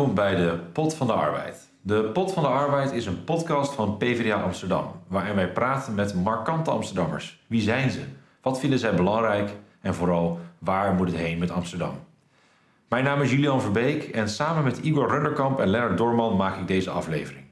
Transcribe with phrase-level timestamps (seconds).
[0.00, 1.68] welkom bij de Pot van de Arbeid.
[1.82, 6.14] De Pot van de Arbeid is een podcast van PvdA Amsterdam, waarin wij praten met
[6.14, 7.42] markante Amsterdammers.
[7.46, 8.00] Wie zijn ze?
[8.42, 9.50] Wat vinden zij belangrijk?
[9.80, 11.94] En vooral, waar moet het heen met Amsterdam?
[12.88, 16.66] Mijn naam is Julian Verbeek en samen met Igor Runderkamp en Lennart Dorman maak ik
[16.66, 17.44] deze aflevering.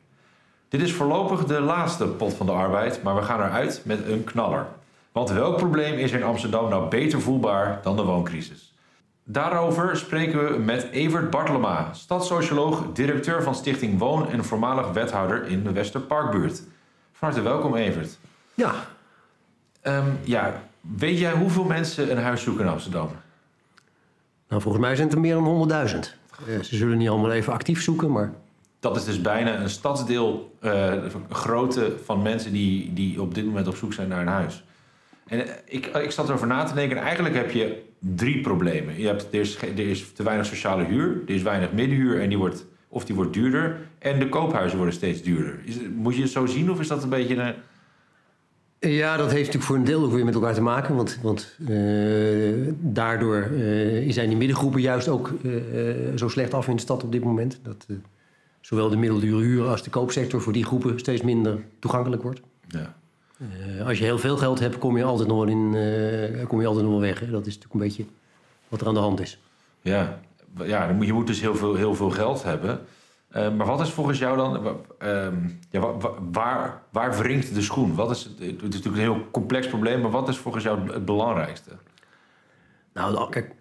[0.69, 4.25] Dit is voorlopig de laatste Pot van de Arbeid, maar we gaan eruit met een
[4.25, 4.67] knaller.
[5.13, 8.75] Want welk probleem is in Amsterdam nou beter voelbaar dan de wooncrisis?
[9.31, 15.65] Daarover spreken we met Evert Bartelema, stadssocioloog, directeur van Stichting Woon en voormalig wethouder in
[15.65, 16.63] de Westerparkbuurt.
[17.13, 18.19] Van harte welkom, Evert.
[18.55, 18.75] Ja.
[19.81, 23.11] Ehm, ja, weet jij hoeveel mensen een huis zoeken in Amsterdam?
[24.49, 26.15] Nou, volgens mij zijn het er meer dan 100.000.
[26.49, 28.33] Uh, ze zullen niet allemaal even actief zoeken, maar...
[28.81, 30.93] Dat is dus bijna een stadsdeel uh,
[31.31, 34.65] grootte van mensen die, die op dit moment op zoek zijn naar een huis.
[35.29, 36.97] En eh, ik, ik zat erover na te denken.
[36.97, 39.01] Eigenlijk heb je drie problemen.
[39.01, 42.29] Je hebt, er, is, er is te weinig sociale huur, er is weinig middenhuur en
[42.29, 43.77] die wordt, of die wordt duurder.
[43.99, 45.59] En de koophuizen worden steeds duurder.
[45.65, 47.55] Is, moet je het zo zien of is dat een beetje een...
[48.81, 50.95] Ja, dat heeft natuurlijk voor een deel ook weer met elkaar te maken.
[50.95, 55.53] Want, want uh, daardoor uh, zijn die middengroepen juist ook uh,
[56.17, 57.61] zo slecht af in de stad op dit moment.
[57.63, 57.87] Dat
[58.61, 62.41] zowel de middeldure huur als de koopsector voor die groepen steeds minder toegankelijk wordt.
[62.69, 62.97] Ja.
[63.39, 66.61] Uh, als je heel veel geld hebt, kom je altijd nog wel, in, uh, kom
[66.61, 67.21] je altijd nog wel weg.
[67.21, 67.31] Hè?
[67.31, 68.05] Dat is natuurlijk een beetje
[68.69, 69.39] wat er aan de hand is.
[69.81, 70.21] Ja,
[70.65, 72.81] ja je moet dus heel veel, heel veel geld hebben.
[73.37, 74.77] Uh, maar wat is volgens jou dan...
[74.99, 75.37] Ehm,
[75.71, 75.95] ja,
[76.33, 77.95] waar, waar wringt de schoen?
[77.95, 80.01] Wat is, het is natuurlijk een heel complex probleem...
[80.01, 81.71] maar wat is volgens jou het belangrijkste?
[82.93, 83.55] Nou, kijk,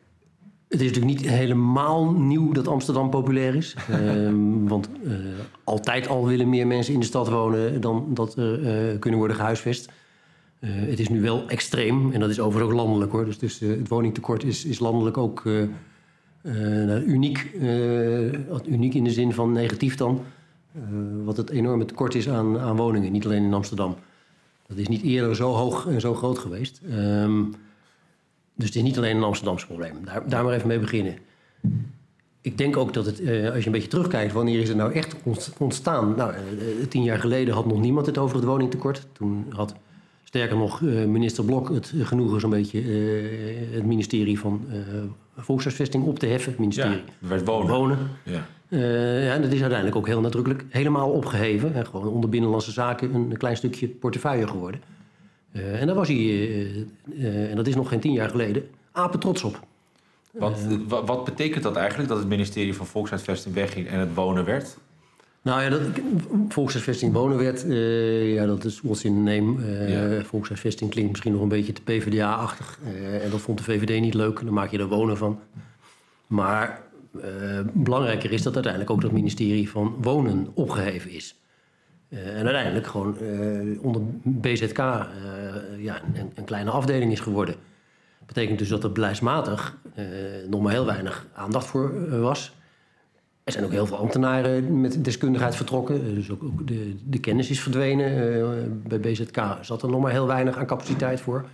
[0.67, 3.75] het is natuurlijk niet helemaal nieuw dat Amsterdam populair is.
[3.91, 5.13] um, want uh,
[5.63, 8.59] altijd al willen meer mensen in de stad wonen dan dat er
[8.91, 9.89] uh, kunnen worden gehuisvest.
[10.59, 13.25] Uh, het is nu wel extreem en dat is overigens ook landelijk hoor.
[13.25, 15.43] Dus, dus het woningtekort is, is landelijk ook
[16.43, 17.51] nou, uniek.
[18.65, 20.21] uniek in de zin van negatief dan.
[21.23, 23.95] wat het enorme tekort is aan, aan woningen, niet alleen in Amsterdam.
[24.67, 26.81] Dat is niet eerder zo hoog en zo groot geweest.
[26.89, 27.53] Um,
[28.57, 29.93] dus het is niet alleen een Amsterdamse probleem.
[30.05, 31.17] Daar, daar maar even mee beginnen.
[32.41, 34.93] Ik denk ook dat het, uh, als je een beetje terugkijkt, wanneer is het nou
[34.93, 35.15] echt
[35.57, 36.13] ontstaan?
[36.15, 39.07] Nou, uh, tien jaar geleden had nog niemand het over het woningtekort.
[39.11, 39.75] Toen had
[40.23, 42.81] sterker nog uh, minister Blok het genoegen zo'n beetje
[43.71, 44.65] het ministerie van
[45.37, 46.51] Volkshuisvesting op te heffen.
[46.51, 47.75] Het ministerie ja, werd wonen.
[47.75, 47.97] wonen.
[48.23, 48.45] Ja.
[49.19, 51.73] ja, en dat is uiteindelijk ook heel nadrukkelijk helemaal opgeheven.
[51.73, 54.81] En gewoon onder Binnenlandse Zaken een klein stukje portefeuille geworden.
[55.57, 56.75] Uh, en daar was hij, uh,
[57.05, 59.59] uh, en dat is nog geen tien jaar geleden, apen trots op.
[60.31, 60.57] Wat,
[60.87, 64.77] wat betekent dat eigenlijk, dat het ministerie van Volkshuisvesting wegging en het wonen werd?
[65.41, 65.81] Nou ja, dat,
[66.49, 67.65] volkshuisvesting wonen werd,
[68.33, 69.65] ja, dat is what's in the name.
[69.87, 70.23] Ja.
[70.23, 72.79] Volkshuisvesting klinkt misschien nog een beetje te PvdA-achtig.
[73.21, 75.39] en dat vond de VVD niet leuk, dan maak je er wonen van.
[76.27, 76.81] Maar
[77.73, 81.35] belangrijker is dat uiteindelijk ook dat ministerie van Wonen opgeheven is.
[82.09, 85.05] Uh, en uiteindelijk gewoon uh, onder BZK uh,
[85.77, 87.55] ja, een, een, kleine afdeling is geworden.
[88.17, 89.77] Dat betekent dus dat er beleidsmatig
[90.49, 92.55] nog maar heel weinig aandacht voor was.
[93.43, 96.15] Er zijn ook heel veel ambtenaren met deskundigheid vertrokken.
[96.15, 98.81] Dus ook, ook de, de, kennis is verdwenen.
[98.87, 101.45] bij BZK zat er nog maar heel weinig aan capaciteit voor.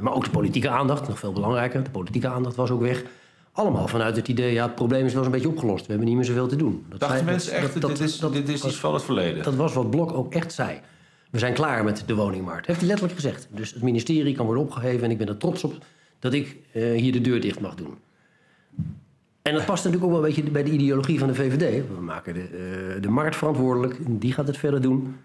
[0.00, 1.84] maar ook de politieke aandacht, nog veel belangrijker.
[1.84, 3.04] De politieke aandacht was ook weg.
[3.52, 5.86] Allemaal vanuit het idee, ja, het probleem is wel eens een beetje opgelost.
[5.86, 6.86] We hebben niet meer zoveel te doen.
[6.88, 9.42] Dat Dachten mensen echt, dat, dit, is, dat, dit is iets van het verleden?
[9.42, 10.80] Dat was wat Blok ook echt zei.
[11.30, 12.66] We zijn klaar met de woningmarkt.
[12.66, 13.48] heeft hij letterlijk gezegd.
[13.50, 15.74] Dus het ministerie kan worden opgeheven en ik ben er trots op
[16.18, 17.98] dat ik uh, hier de deur dicht mag doen.
[19.42, 21.88] En dat past natuurlijk ook wel een beetje bij de ideologie van de VVD.
[21.96, 22.40] We maken de,
[22.96, 25.16] uh, de markt verantwoordelijk, die gaat het verder doen.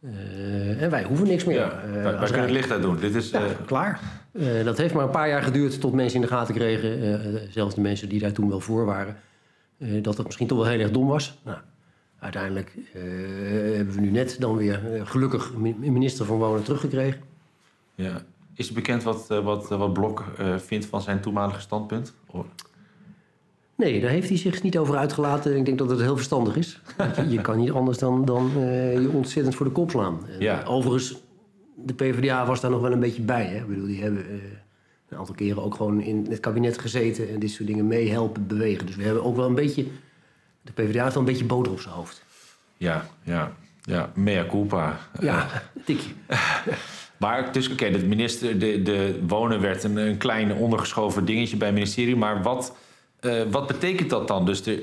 [0.00, 1.56] Uh, en wij hoeven niks meer.
[1.56, 2.96] Ja, wij, wij kunnen het licht uit doen.
[2.96, 4.00] Dit is, ja, klaar.
[4.38, 7.40] Uh, dat heeft maar een paar jaar geduurd tot mensen in de gaten kregen, uh,
[7.50, 9.16] zelfs de mensen die daar toen wel voor waren,
[9.78, 11.38] uh, dat dat misschien toch wel heel erg dom was.
[11.44, 11.58] Nou,
[12.18, 12.76] uiteindelijk
[13.74, 17.20] hebben we nu net dan weer gelukkig een minister van Wonen teruggekregen.
[17.94, 18.22] Ja.
[18.54, 20.24] Is het bekend wat, wat, wat Blok
[20.56, 22.14] vindt van zijn toenmalige standpunt?
[22.26, 22.44] Oh.
[23.74, 25.56] Nee, daar heeft hij zich niet over uitgelaten.
[25.56, 26.80] Ik denk dat het heel verstandig is.
[27.16, 28.50] je, je, kan niet anders dan, dan
[29.00, 30.20] je ontzettend voor de kop slaan.
[30.38, 30.62] Ja.
[30.62, 31.25] Overigens
[31.86, 33.44] de PvdA was daar nog wel een beetje bij.
[33.44, 33.56] Hè?
[33.56, 34.42] Ik bedoel, die hebben uh,
[35.08, 38.86] een aantal keren ook gewoon in het kabinet gezeten en dit soort dingen meehelpen bewegen.
[38.86, 39.86] Dus we hebben ook wel een beetje.
[40.62, 42.24] De PvdA heeft wel een beetje boter op zijn hoofd.
[42.76, 43.52] Ja, ja,
[43.82, 44.10] ja.
[44.14, 44.98] Mea culpa.
[45.20, 46.10] Ja, tikje.
[47.16, 51.56] maar dus, oké, okay, de minister, de, de wonen werd een, een klein ondergeschoven dingetje
[51.56, 52.16] bij het ministerie.
[52.16, 52.76] Maar wat
[53.26, 54.46] uh, wat betekent dat dan?
[54.46, 54.78] Dus er,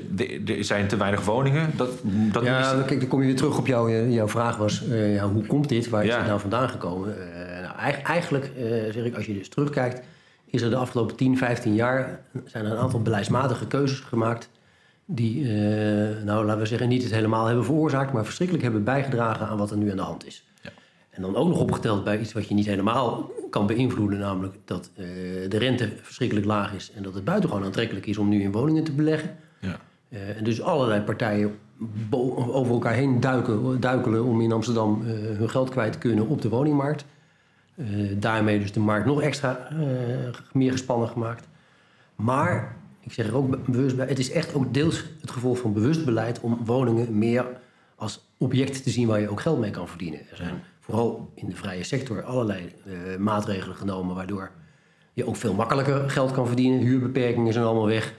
[0.46, 1.70] er zijn te weinig woningen?
[1.76, 1.90] Dat,
[2.32, 2.84] dat ja, is...
[2.86, 4.82] kijk, dan kom je weer terug op jou, jouw vraag was...
[4.82, 5.88] Uh, ja, hoe komt dit?
[5.88, 6.18] Waar is ja.
[6.18, 7.08] het nou vandaan gekomen?
[7.08, 8.50] Uh, nou, eigenlijk,
[8.90, 10.02] zeg ik, als je dus terugkijkt...
[10.44, 12.20] is er de afgelopen 10, 15 jaar...
[12.44, 14.50] zijn er een aantal beleidsmatige keuzes gemaakt...
[15.04, 19.46] die, eh, nou laten we zeggen, niet het helemaal hebben veroorzaakt, maar verschrikkelijk hebben bijgedragen
[19.46, 20.44] aan wat er nu aan de hand is.
[21.14, 24.90] En dan ook nog opgeteld bij iets wat je niet helemaal kan beïnvloeden, namelijk dat
[24.94, 25.04] eh,
[25.48, 28.84] de rente verschrikkelijk laag is en dat het buitengewoon aantrekkelijk is om nu in woningen
[28.84, 29.36] te beleggen.
[29.60, 29.80] Ja.
[30.08, 31.58] Eh, en dus allerlei partijen
[32.10, 36.42] over elkaar heen duiken, duikelen om in Amsterdam eh, hun geld kwijt te kunnen op
[36.42, 37.04] de woningmarkt.
[38.16, 39.68] Daarmee dus de markt nog extra
[40.52, 41.48] meer gespannen gemaakt.
[42.14, 45.58] Maar, ik zeg er ook be- bewust bij, het is echt ook deels het gevolg
[45.58, 47.46] van bewust beleid om woningen meer
[47.96, 50.20] als object te zien waar je ook geld mee kan verdienen.
[50.30, 54.50] Er zijn vooral in de vrije sector allerlei eh, maatregelen genomen waardoor
[55.12, 56.80] je ook veel makkelijker geld kan verdienen.
[56.80, 58.14] Huurbeperkingen zijn allemaal weg.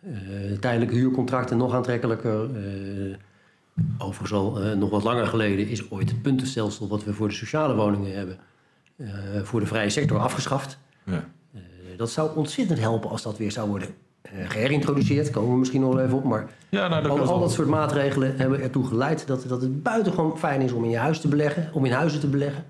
[0.00, 0.12] Eh,
[0.60, 2.56] tijdelijke huurcontracten nog aantrekkelijker.
[2.56, 3.16] Eh,
[3.98, 7.74] overigens al nog wat langer geleden is ooit het puntenstelsel wat we voor de sociale
[7.74, 8.38] woningen hebben,
[9.46, 10.78] voor de vrije sector afgeschaft.
[11.04, 11.28] Ja.
[11.96, 13.88] Dat zou ontzettend helpen als dat weer zou worden
[14.32, 15.30] geherintroduceerd.
[15.30, 16.24] Komen we misschien nog wel even op.
[16.24, 20.38] Maar Ja, nou, dat al, dat soort maatregelen hebben ertoe geleid dat, dat het buitengewoon
[20.38, 22.64] fijn is om in je huis te beleggen, om in huizen te beleggen.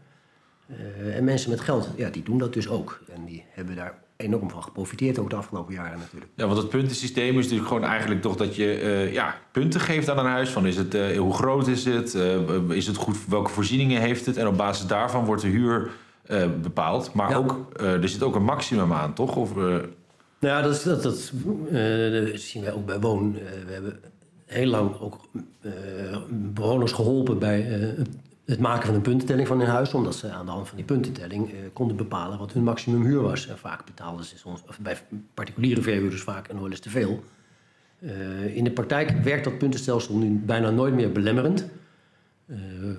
[0.68, 3.00] Eh, en mensen met geld, ja, die doen dat dus ook.
[3.14, 6.30] En die hebben daar enorm van geprofiteerd, ook de afgelopen jaren natuurlijk.
[6.36, 10.10] Ja, want het puntensysteem is natuurlijk gewoon eigenlijk toch dat je eh, ja, punten geeft
[10.10, 10.50] aan een huis.
[10.50, 12.14] Van is het, eh, hoe groot is het?
[12.14, 12.36] Eh,
[12.68, 13.16] is het goed?
[13.28, 14.36] Welke voorzieningen heeft het?
[14.36, 15.90] En op basis daarvan wordt de huur
[16.26, 17.14] eh, bepaald.
[17.14, 17.36] Maar Ja.
[17.36, 19.36] ook, eh, er zit ook een maximum aan, toch?
[19.36, 19.74] Of, eh,
[20.44, 23.36] Nou ja, dat, eh, dat zien wij ook bij Woon.
[23.36, 24.00] Eh, we hebben
[24.44, 25.28] heel lang ook
[25.60, 25.72] eh,
[26.30, 27.60] bewoners geholpen bij
[28.44, 29.94] het maken van een puntentelling van hun huis.
[29.94, 33.48] Omdat ze aan de hand van die puntentelling konden bepalen wat hun maximumhuur was.
[33.48, 34.96] En vaak betaalden ze soms, of bij
[35.34, 37.24] particuliere verhuurders vaak nog wel eens te veel.
[38.54, 41.66] In de praktijk werkt dat puntenstelsel nu bijna nooit meer belemmerend.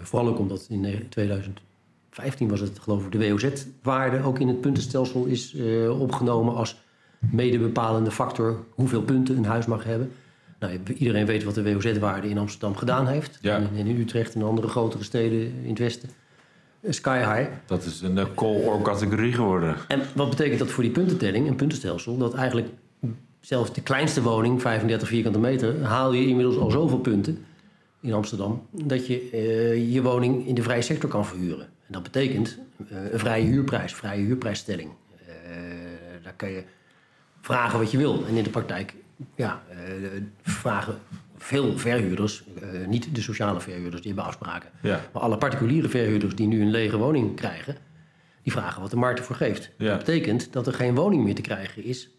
[0.01, 5.25] Vooral ook omdat in 2015 was het geloof ik de WOZ-waarde ook in het puntenstelsel
[5.25, 5.55] is
[5.99, 6.83] opgenomen als
[7.19, 10.11] medebepalende factor hoeveel punten een huis mag hebben.
[10.59, 13.37] Nou, iedereen weet wat de WOZ-waarde in Amsterdam gedaan heeft.
[13.41, 13.55] Ja.
[13.55, 16.09] En in Utrecht en andere grotere steden in het westen.
[16.89, 17.49] Sky high.
[17.65, 19.75] dat is een eh, call-or categorie geworden.
[19.87, 22.17] En wat betekent dat voor die puntentelling, een puntenstelsel?
[22.17, 22.67] Dat eigenlijk
[23.39, 27.45] zelfs de kleinste woning, 35 vierkante meter, haal je inmiddels al zoveel punten
[28.01, 31.65] in Amsterdam, dat je eh, je woning in de vrije sector kan verhuren.
[31.65, 32.57] En dat betekent
[32.89, 34.89] eh, een vrije huurprijs, vrije huurprijsstelling.
[36.23, 36.63] Daar kan je
[37.45, 38.25] vragen wat je wil.
[38.27, 38.95] En in de praktijk
[39.35, 39.77] ja, eh,
[40.41, 40.97] vragen
[41.37, 44.69] veel verhuurders, eh, niet de sociale verhuurders, die hebben afspraken.
[44.81, 45.01] Ja.
[45.13, 47.77] Maar alle particuliere verhuurders die nu een lege woning krijgen,
[48.41, 49.71] die vragen wat de markt ervoor geeft.
[49.77, 49.89] Ja.
[49.89, 52.09] Dat betekent dat er geen woning meer te krijgen is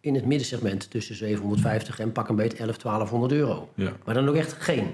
[0.00, 3.68] in het middensegment tussen 750 en pak een beet 11, 1200 euro.
[3.74, 3.92] Ja.
[4.04, 4.86] Maar dan ook echt geen.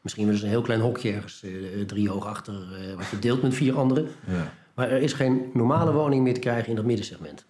[0.00, 1.50] Misschien wel eens een heel klein hokje ergens, eh,
[1.86, 2.54] drie hoog achter,
[2.96, 4.08] wat je deelt met vier anderen.
[4.26, 4.52] Ja.
[4.74, 7.44] Maar er is geen normale woning meer te krijgen in dat middensegment.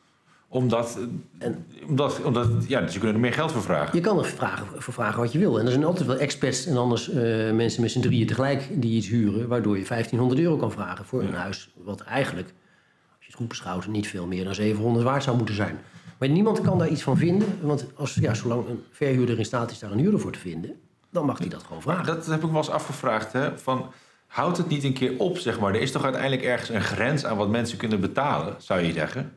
[0.54, 0.98] Omdat,
[1.38, 1.50] eh,
[1.88, 3.96] omdat, omdat ja, dus je kunt er meer geld voor vragen.
[3.96, 5.58] Je kan er vragen, voor vragen wat je wil.
[5.58, 7.16] En er zijn altijd wel experts en anders eh,
[7.52, 11.22] mensen met z'n drieën tegelijk die iets huren, waardoor je 1500 euro kan vragen voor
[11.22, 15.22] een huis wat eigenlijk, als je het goed beschouwt, niet veel meer dan 700 waard
[15.22, 15.78] zou moeten zijn.
[16.18, 19.70] Maar niemand kan daar iets van vinden, want als, ja, zolang een verhuurder in staat
[19.70, 20.70] is daar een huurder voor te vinden,
[21.10, 22.06] dan mag hij dat gewoon vragen.
[22.06, 23.32] Dat heb ik wel eens afgevraagd.
[23.32, 23.58] Hè?
[23.58, 23.86] Van,
[24.26, 25.74] houdt het niet een keer op, zeg maar?
[25.74, 29.32] Er is toch uiteindelijk ergens een grens aan wat mensen kunnen betalen, zou je zeggen?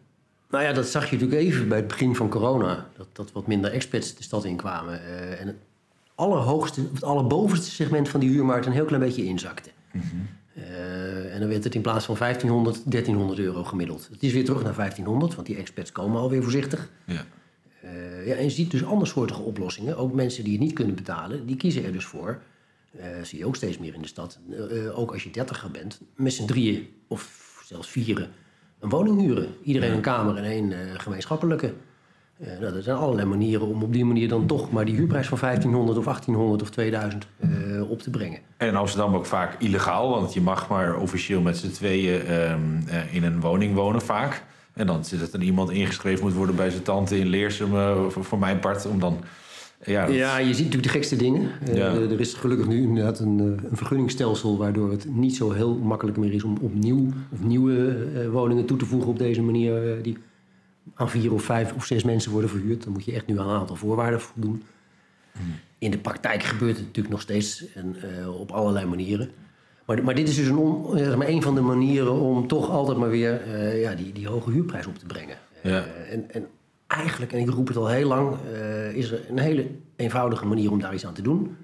[0.50, 2.90] Nou ja, dat zag je natuurlijk even bij het begin van corona.
[2.98, 5.04] Dat, dat wat minder expats de stad inkwamen.
[5.04, 5.56] eh en het
[6.16, 9.70] allerhoogste, het allerbovenste segment van die huurmarkt een heel klein beetje inzakte.
[10.54, 14.08] Eh, en dan werd het in plaats van 1500, 1300 euro gemiddeld.
[14.12, 16.90] Het is weer terug naar 1500, want die expats komen alweer voorzichtig.
[17.06, 17.26] Ja.
[17.82, 19.98] Eh, ja, en je ziet dus andersoortige oplossingen.
[19.98, 22.42] Ook mensen die het niet kunnen betalen, die kiezen er dus voor.
[23.24, 24.40] zie je ook steeds meer in de stad.
[24.94, 28.30] ook als je dertiger bent, met z'n drieën of zelfs vieren
[28.80, 29.48] een woning huren.
[29.64, 31.74] Iedereen een kamer en één eh, gemeenschappelijke.
[32.60, 35.38] Nou, er zijn allerlei manieren om op die manier dan toch maar die huurprijs van
[35.42, 37.50] 1500 of 1800 of 2000 eh,
[37.90, 38.40] op te brengen.
[38.58, 42.60] En in Amsterdam ook vaak illegaal, want je mag maar officieel met z'n tweeën ehm,
[42.88, 44.44] eh, in een woning wonen vaak.
[44.74, 47.70] En dan zit er iemand ingeschreven moet worden bij zijn tante in Leersum,
[48.10, 49.24] voor, voor mijn part, om dan...
[49.78, 51.50] eh, ja, dat- Ja, je ziet natuurlijk de gekste dingen.
[51.66, 51.94] Eh, Ja.
[51.94, 54.58] er is gelukkig nu inderdaad een, eh, een vergunningstelsel...
[54.58, 58.78] waardoor het niet zo heel makkelijk meer is om opnieuw of nieuwe eh, woningen toe
[58.78, 59.92] te voegen op deze manier...
[59.98, 60.18] eh, die
[60.94, 62.84] aan vier of vijf of zes mensen worden verhuurd.
[62.84, 64.64] Dan moet je echt nu aan een aantal voorwaarden voldoen.
[65.78, 69.30] In de praktijk gebeurt het natuurlijk nog steeds en, eh, op allerlei manieren.
[69.86, 72.48] Maar, maar dit is dus een, on- eh, zeg maar een van de manieren om
[72.48, 75.38] toch altijd maar weer eh, ja, die, die hoge huurprijs op te brengen.
[75.64, 75.70] Ja.
[75.86, 76.46] Eh, en, en
[76.88, 80.72] eigenlijk, en ik roep het al heel lang, eh, is er een hele eenvoudige manier
[80.72, 81.58] om daar iets aan te doen.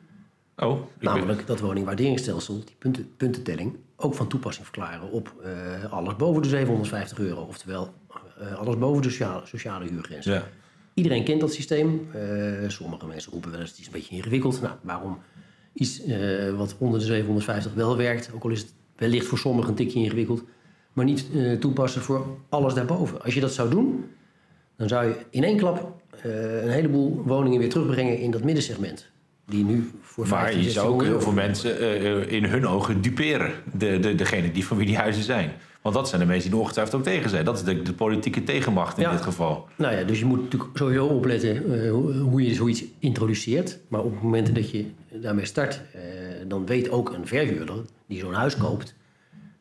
[0.56, 6.42] Oh, Namelijk dat woningwaarderingsstelsel, die punten, puntentelling, ook van toepassing verklaren op eh, alles boven
[6.42, 7.42] de 750 euro.
[7.42, 7.94] Oftewel,
[8.40, 10.26] eh, alles boven de sociale, sociale huurgrens.
[10.26, 10.44] Ja.
[10.94, 12.08] Iedereen kent dat systeem.
[12.68, 14.62] Sommige mensen roepen wel eens het is een beetje ingewikkeld.
[14.62, 15.20] Nou, waarom
[15.74, 16.02] iets
[16.56, 20.00] wat onder de 750 wel werkt, ook al is het wellicht voor sommigen een tikje
[20.00, 20.44] ingewikkeld,
[20.94, 21.26] maar niet
[21.60, 23.22] toepassen voor alles daarboven.
[23.22, 24.06] Als je dat zou doen,
[24.78, 29.12] dan zou je in één klap eh, een heleboel woningen weer terugbrengen in dat middensegment.
[29.46, 32.44] Die nu voor Maar 15, je zou ook 1600 heel veel mensen eh, eh, in
[32.46, 33.52] hun ogen duperen.
[33.74, 35.52] De, de, degene die van wie die huizen zijn.
[35.82, 37.46] Want dat zijn de mensen die er ongetwijfeld ook tegen zijn.
[37.46, 39.12] Dat is de, de politieke tegenmacht in Ja.
[39.12, 39.68] dit geval.
[39.78, 43.80] Nou ja, dus je moet natuurlijk sowieso opletten hoe- je zoiets introduceert.
[43.88, 45.82] Maar op het moment dat je daarmee start,
[46.48, 47.76] dan weet ook een verhuurder
[48.08, 48.96] die zo'n huis koopt.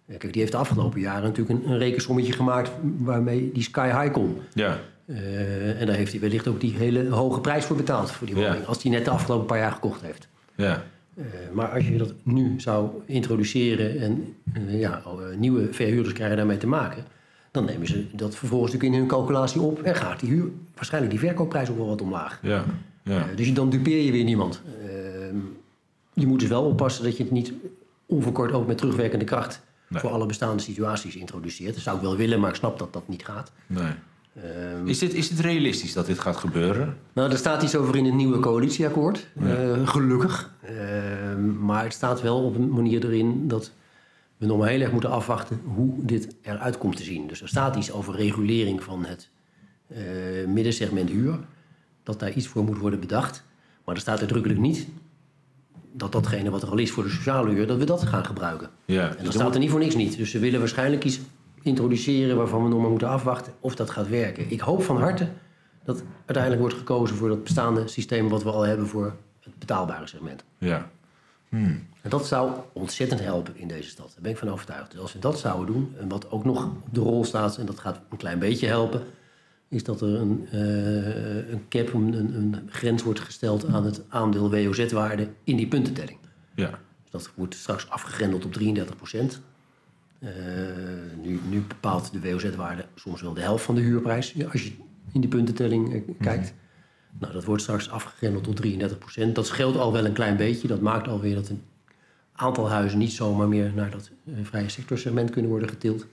[0.07, 4.13] kijk, die heeft de afgelopen jaren natuurlijk een, een rekensommetje gemaakt waarmee die sky high
[4.13, 4.37] kon.
[4.55, 8.27] Ja, Eh, en daar heeft hij wellicht ook die hele hoge prijs voor betaald voor
[8.27, 8.47] die Ja.
[8.47, 8.67] woning.
[8.67, 10.29] Als hij net de afgelopen paar jaar gekocht heeft.
[10.55, 10.85] ja.
[11.17, 15.03] Eh, maar als je dat nu zou introduceren en eh, ja,
[15.37, 17.05] nieuwe verhuurders krijgen daarmee te maken,
[17.51, 21.13] dan nemen ze dat vervolgens natuurlijk in hun calculatie op en gaat die huur, waarschijnlijk
[21.13, 22.39] die verkoopprijs ook wel wat omlaag.
[22.43, 22.65] ja,
[23.03, 23.27] ja.
[23.37, 24.63] Dus dan dupeer je weer niemand.
[24.85, 24.91] Eh,
[26.13, 27.53] je moet dus wel oppassen dat je het niet
[28.07, 30.01] onverkort ook met terugwerkende kracht Nee.
[30.01, 31.75] voor alle bestaande situaties introduceert.
[31.75, 33.53] Dat zou ik wel willen, maar ik snap dat dat niet gaat.
[33.67, 33.93] Nee.
[34.35, 36.97] Ehm, Is, dit, is dit realistisch dat dit gaat gebeuren?
[37.13, 39.27] nou, er staat iets over in het nieuwe coalitieakkoord.
[39.41, 40.55] Eh, gelukkig.
[40.61, 40.75] Eh,
[41.61, 43.73] maar het staat wel op een manier erin dat
[44.37, 47.27] we nog maar heel erg moeten afwachten hoe dit eruit komt te zien.
[47.27, 49.31] Dus er staat iets over regulering van het
[49.89, 49.99] eh,
[50.47, 51.39] middensegment huur.
[52.03, 53.45] Dat daar iets voor moet worden bedacht.
[53.85, 54.87] Maar er staat uitdrukkelijk niet
[55.93, 58.71] dat datgene wat er al is voor de sociale huur, dat we dat gaan gebruiken.
[58.85, 59.09] Ja.
[59.09, 60.17] En Dus dat staat er niet voor niks niet.
[60.17, 61.21] Dus ze willen waarschijnlijk iets
[61.63, 64.51] introduceren waarvan we nog maar moeten afwachten of dat gaat werken.
[64.51, 65.29] Ik hoop van harte
[65.85, 70.07] dat uiteindelijk wordt gekozen voor dat bestaande systeem wat we al hebben voor het betaalbare
[70.07, 70.45] segment.
[70.59, 70.91] ja.
[72.03, 74.07] En dat zou ontzettend helpen in deze stad.
[74.07, 74.91] Daar ben ik van overtuigd.
[74.91, 77.67] Dus als we dat zouden doen, en wat ook nog op de rol staat, en
[77.67, 79.03] dat gaat een klein beetje helpen,
[79.69, 84.03] is dat er een, eh, een cap, een, een, een grens wordt gesteld aan het
[84.09, 86.19] aandeel WOZ-waarde in die puntentelling.
[86.55, 86.71] ja.
[87.03, 89.41] Dus dat wordt straks afgegrendeld op 33 procent.
[91.23, 94.73] Nu, nu bepaalt de WOZ-waarde soms wel de helft van de huurprijs, als je
[95.13, 96.55] in die puntentelling eh, kijkt.
[97.19, 99.35] Nou, dat wordt straks afgegrendeld tot 33 procent.
[99.35, 100.69] Dat scheelt al wel een klein beetje.
[100.69, 101.63] Dat maakt alweer dat een
[102.33, 106.07] aantal huizen niet zomaar meer naar dat eh, vrije sectorsegment kunnen worden getild.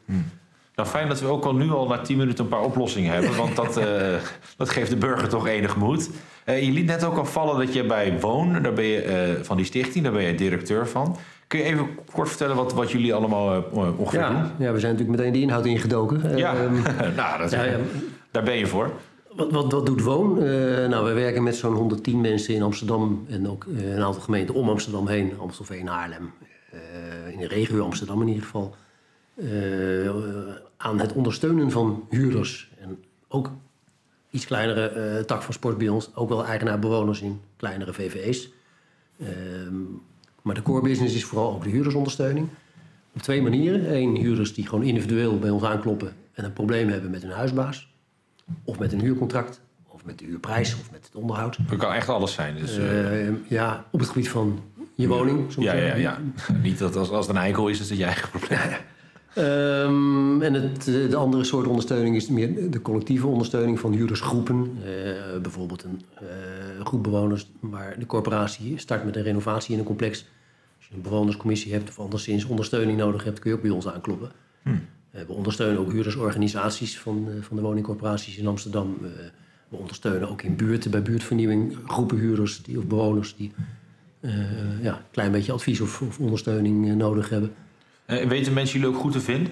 [0.79, 3.35] Nou, fijn dat we ook al nu al na 10 minuten een paar oplossingen hebben.
[3.35, 4.15] Want dat, eh,
[4.57, 6.09] dat geeft de burger toch enig moed.
[6.43, 9.43] Eh, je liet net ook al vallen dat je bij Woon, daar ben je, eh,
[9.43, 11.17] van die stichting, daar ben je directeur van.
[11.49, 14.51] Kun je even kort vertellen wat, wat jullie allemaal eh, ongeveer doen?
[14.65, 16.37] Ja, we zijn natuurlijk meteen de inhoud ingedoken.
[16.37, 16.73] Ja, Ehm,
[17.15, 17.77] nou, dat, ja, ja.
[18.31, 18.91] daar ben je voor.
[19.35, 20.37] Wat, wat, wat doet Woon?
[20.43, 24.21] Eh, nou, we werken met zo'n 110 mensen in Amsterdam en ook eh, een aantal
[24.21, 25.33] gemeenten om Amsterdam heen.
[25.39, 26.31] Amstelveen, Haarlem,
[26.71, 28.75] eh, in de regio Amsterdam in ieder geval.
[29.35, 30.09] eh,
[30.77, 32.71] aan het ondersteunen van huurders.
[32.79, 33.51] En ook
[34.29, 36.15] iets kleinere eh, tak van sport bij ons.
[36.15, 38.49] Ook wel eigenaar-bewoners in kleinere VVE's.
[39.19, 39.75] Ehm,
[40.43, 42.47] maar de core business is vooral ook de huurdersondersteuning.
[43.13, 43.95] Op twee manieren.
[43.95, 47.93] Eén, huurders die gewoon individueel bij ons aankloppen en een probleem hebben met hun huisbaas.
[48.63, 51.57] Of met een huurcontract, of met de huurprijs, of met het onderhoud.
[51.69, 52.55] Dat kan echt alles zijn.
[52.55, 54.63] Dus, eh, Eh, ja, op het gebied van
[54.95, 55.51] je woning.
[55.51, 56.19] soms ja, ja, ja.
[56.63, 58.59] Niet dat als, als het een eikel is, is het je eigen probleem.
[59.39, 64.77] Ehm, en het, de andere soort ondersteuning is meer de collectieve ondersteuning van huurdersgroepen.
[64.83, 69.85] Eh, bijvoorbeeld een eh, groep bewoners waar de corporatie start met een renovatie in een
[69.85, 70.25] complex.
[70.77, 73.87] Als je een bewonerscommissie hebt of anderszins ondersteuning nodig hebt, kun je ook bij ons
[73.87, 74.31] aankloppen.
[74.63, 74.71] Eh,
[75.27, 78.97] we ondersteunen ook huurdersorganisaties van, van de woningcorporaties in Amsterdam.
[79.69, 83.51] We ondersteunen ook in buurten, bij buurtvernieuwing, groepen huurders die, of bewoners die
[84.81, 87.51] ja, een klein beetje advies of, of ondersteuning nodig hebben.
[88.09, 89.51] Eh, weten mensen jullie ook goed te vinden?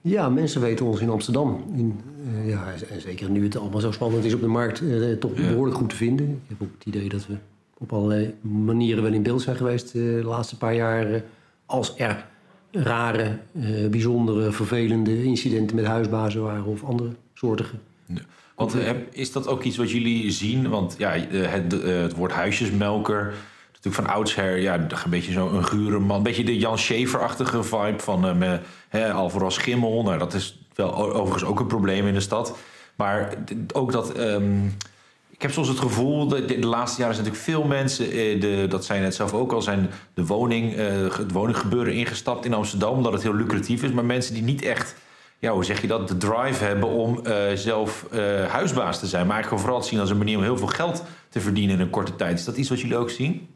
[0.00, 1.64] Ja, mensen weten ons in Amsterdam.
[1.76, 2.00] In,
[2.34, 5.30] eh, ja, en zeker nu het allemaal zo spannend is op de markt, eh, toch
[5.36, 5.48] Ja.
[5.48, 6.26] behoorlijk goed te vinden.
[6.28, 7.34] Ik heb ook het idee dat we
[7.78, 11.12] op allerlei manieren wel in beeld zijn geweest de laatste paar jaar.
[11.12, 11.20] eh,
[11.66, 12.26] als er
[12.70, 13.38] rare,
[13.90, 17.74] bijzondere, vervelende incidenten met huisbazen waren of andere soortige.
[18.54, 18.76] Want
[19.10, 20.68] is dat ook iets wat jullie zien?
[20.68, 23.34] Want ja, het, het woord huisjesmelker,
[23.82, 26.16] natuurlijk van oudsher, ja, een beetje zo'n gure man.
[26.16, 30.02] Een beetje de Jan Schaefer-achtige vibe van eh, me- hè, Alvaro Schimmel.
[30.02, 32.56] Nou, dat is wel overigens ook een probleem in de stad.
[32.94, 33.34] Maar
[33.72, 34.12] ook dat...
[34.12, 34.66] ehm,
[35.30, 38.66] ik heb soms het gevoel, dat de, laatste jaren zijn natuurlijk veel mensen, eh, de,
[38.68, 42.54] dat zei je net zelf ook al, zijn de woning, eh, het woninggebeuren ingestapt in
[42.54, 43.90] Amsterdam, omdat het heel lucratief is.
[43.90, 44.94] Maar mensen die niet echt,
[45.38, 49.26] ja, hoe zeg je dat, de drive hebben om eh, zelf eh, huisbaas te zijn.
[49.26, 51.80] Maar eigenlijk vooral het zien als een manier om heel veel geld te verdienen in
[51.80, 52.38] een korte tijd.
[52.38, 53.48] Is dat iets wat jullie ook zien?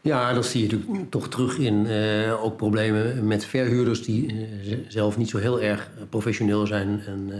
[0.00, 4.78] Ja, dat zie je natuurlijk toch terug in eh, ook problemen met verhuurders die eh,
[4.88, 7.38] zelf niet zo heel erg professioneel zijn en, eh,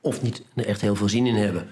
[0.00, 1.68] of niet er echt heel veel zin in hebben.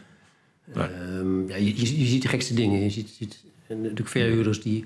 [0.75, 0.87] Nee.
[0.87, 2.81] Ehm, ja, je, je, ziet de gekste dingen.
[2.81, 4.85] Je ziet, ziet natuurlijk verhuurders die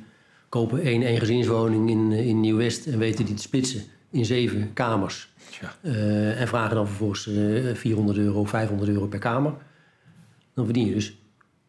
[0.48, 2.86] kopen één eengezinswoning in, eh, in Nieuw-West...
[2.86, 5.28] en weten die te splitsen in zeven kamers.
[5.60, 5.90] Ja.
[6.34, 9.54] En vragen dan vervolgens eh, 400 euro, 500 euro per kamer.
[10.54, 11.16] Dan verdien je dus,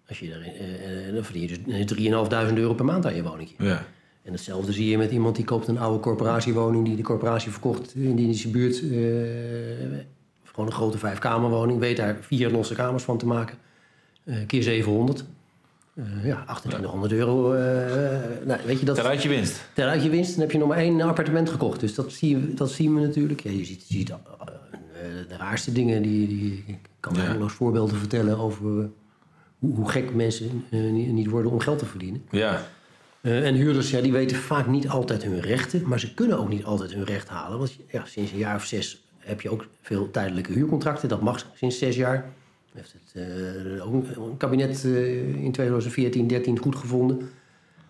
[0.10, 3.24] als je daar, eh, eh, dan verdien je dus 3.500 euro per maand aan je
[3.24, 3.56] woningje.
[3.58, 3.86] Ja.
[4.24, 6.86] En hetzelfde zie je met iemand die koopt een oude corporatiewoning...
[6.86, 8.76] die de corporatie verkocht in die buurt.
[8.82, 8.90] eh,
[10.44, 11.80] gewoon een grote vijfkamerwoning.
[11.80, 13.58] Weet daar vier losse kamers van te maken.
[14.24, 15.24] Eh, keer 700.
[15.96, 17.54] Eh, ja, 2800 euro.
[17.54, 19.62] eh, nou, weet je, dat, Tel uit je winst.
[19.74, 21.80] Ter uit je winst, dan heb je nog maar één appartement gekocht.
[21.80, 23.40] Dus dat, zie je, dat zien we natuurlijk.
[23.40, 24.18] Ja, je ziet, je ziet eh,
[25.30, 26.02] de raarste dingen.
[26.02, 27.24] Die, die, ik kan Ja.
[27.24, 28.86] eindeloos voorbeelden vertellen over eh,
[29.60, 32.24] hoe, hoe gek mensen eh, niet, worden om geld te verdienen.
[32.32, 32.62] Ja.
[33.22, 35.88] Eh, en huurders, ja, die weten vaak niet altijd hun rechten.
[35.88, 37.58] Maar ze kunnen ook niet altijd hun recht halen.
[37.58, 41.10] Want ja, sinds een jaar of zes heb je ook veel tijdelijke huurcontracten.
[41.10, 42.30] Dat mag sinds zes jaar.
[42.74, 47.30] Heeft het ook een kabinet in 2014, 13 goed gevonden.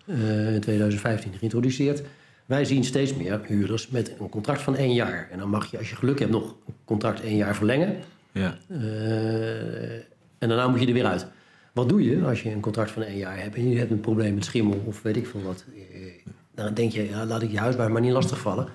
[0.06, 2.02] In 2015 geïntroduceerd.
[2.46, 5.28] Wij zien steeds meer huurders met een contract van één jaar.
[5.32, 7.96] En dan mag je, als je geluk hebt, nog een contract één jaar verlengen.
[8.32, 8.58] Ja.
[10.38, 11.28] En daarna moet je er weer uit.
[11.80, 14.00] Wat doe je als je een contract van één jaar hebt en je hebt een
[14.00, 15.66] probleem met schimmel of weet ik veel wat?
[15.94, 16.00] Eh,
[16.56, 18.68] Dan denk je, ja, laat ik je huisbaar maar niet lastigvallen.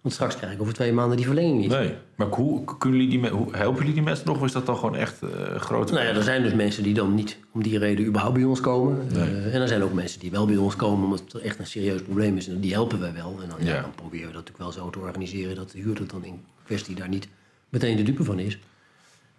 [0.00, 1.70] Want straks krijg ik over twee maanden die verlenging niet.
[1.70, 1.94] Nee.
[2.16, 4.36] Maar hoe, kunnen jullie die, me- hoe helpen jullie die mensen nog?
[4.38, 5.92] Of is dat dan gewoon echt eh grote...
[5.92, 8.60] Nou ja, er zijn dus mensen die dan niet om die reden überhaupt bij ons
[8.60, 9.06] komen.
[9.12, 9.22] Nee.
[9.22, 11.66] Eh, en er zijn ook mensen die wel bij ons komen omdat het echt een
[11.66, 12.48] serieus probleem is.
[12.48, 13.38] En die helpen wij wel.
[13.42, 13.80] En dan, ja, Ja.
[13.80, 16.94] dan proberen we dat natuurlijk wel zo te organiseren dat de huurder dan in kwestie
[16.94, 17.28] daar niet
[17.68, 18.58] meteen de dupe van is.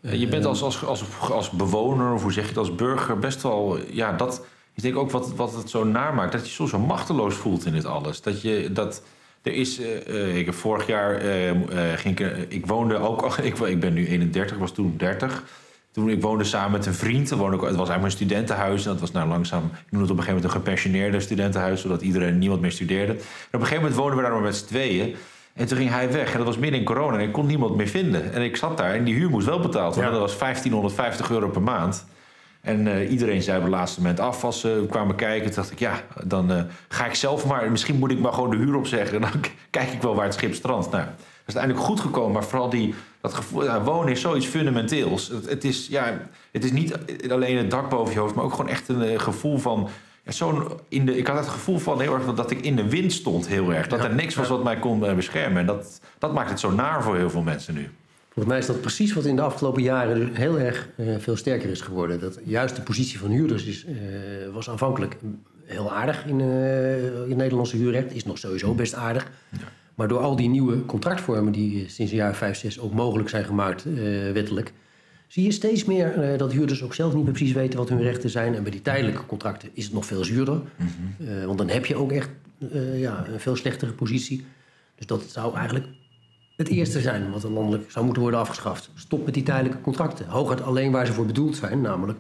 [0.02, 3.20] Eh, Je bent als, als, als, als bewoner, of hoe zeg je het, als burger
[3.20, 3.78] best wel...
[3.92, 6.32] Ja, dat is denk ik ook wat, wat het zo namaakt.
[6.32, 8.22] Dat je soms zo machteloos voelt in dit alles.
[8.22, 8.70] Dat je...
[8.72, 9.02] Dat,
[9.42, 12.98] er is, eh, eh, ik heb vorig jaar eh, eh, ging ik, eh, ik woonde
[12.98, 15.44] ook ik, ik ben nu 31, was toen 30.
[15.92, 18.86] Toen ik woonde samen met een vriend, woonde ik, het was eigenlijk een studentenhuis.
[18.86, 21.82] En dat was nou langzaam, ik noemde het op een gegeven moment een gepensioneerde studentenhuis,
[21.82, 23.12] zodat iedereen, niemand meer studeerde.
[23.12, 25.16] En op een gegeven moment woonden we daar maar met z'n tweeën.
[25.54, 27.76] En toen ging hij weg en dat was midden in corona en ik kon niemand
[27.76, 28.34] meer vinden.
[28.34, 30.14] En ik zat daar en die huur moest wel betaald worden.
[30.14, 30.20] Ja.
[30.20, 32.06] Dat was 1550 euro per maand.
[32.62, 35.46] En eh, iedereen zei op het laatste moment af als ze kwamen kijken.
[35.46, 37.72] Toen dacht ik, ja, dan eh, ga ik zelf maar...
[37.72, 39.16] Misschien moet ik maar gewoon de huur opzeggen.
[39.16, 40.92] En dan kijk ik wel waar het schip strandt.
[40.92, 42.32] Nou, dat is uiteindelijk goed gekomen.
[42.32, 43.64] Maar vooral die, dat gevoel...
[43.64, 45.28] Ja, wonen is zoiets fundamenteels.
[45.28, 46.18] Het, het, is, ja,
[46.52, 46.98] het is niet
[47.30, 48.36] alleen het dak boven je hoofd...
[48.36, 49.90] maar ook gewoon echt een eh, gevoel van...
[50.26, 53.14] Zo'n in de, ik had het gevoel van heel erg dat ik in de wind
[53.14, 53.88] stond heel erg.
[53.88, 54.54] Dat Ja, er niks was ja.
[54.54, 55.60] wat mij kon eh, beschermen.
[55.60, 57.90] En dat, dat maakt het zo naar voor heel veel mensen nu.
[58.34, 61.36] Volgens mij is dat precies wat in de afgelopen jaren dus heel erg eh, veel
[61.36, 62.20] sterker is geworden.
[62.20, 63.94] Dat juist de positie van huurders is, eh,
[64.54, 65.18] was aanvankelijk
[65.66, 68.14] heel aardig in, eh, in het Nederlandse huurrecht.
[68.16, 69.32] Is nog sowieso best aardig.
[69.96, 73.46] Maar door al die nieuwe contractvormen die sinds een jaar 5, 6 ook mogelijk zijn
[73.46, 73.84] gemaakt
[74.34, 74.74] wettelijk...
[75.32, 78.02] zie je steeds meer eh, dat huurders ook zelf niet meer precies weten wat hun
[78.02, 78.56] rechten zijn.
[78.56, 80.62] En bij die tijdelijke contracten is het nog veel zuurder.
[81.20, 82.30] Eh, want dan heb je ook echt
[82.72, 84.46] eh, ja, een veel slechtere positie.
[84.96, 85.86] Dus dat zou eigenlijk
[86.56, 88.90] het eerste zijn wat er landelijk zou moeten worden afgeschaft.
[88.96, 90.28] Stop met die tijdelijke contracten.
[90.28, 92.20] Hooguit alleen waar ze voor bedoeld zijn, namelijk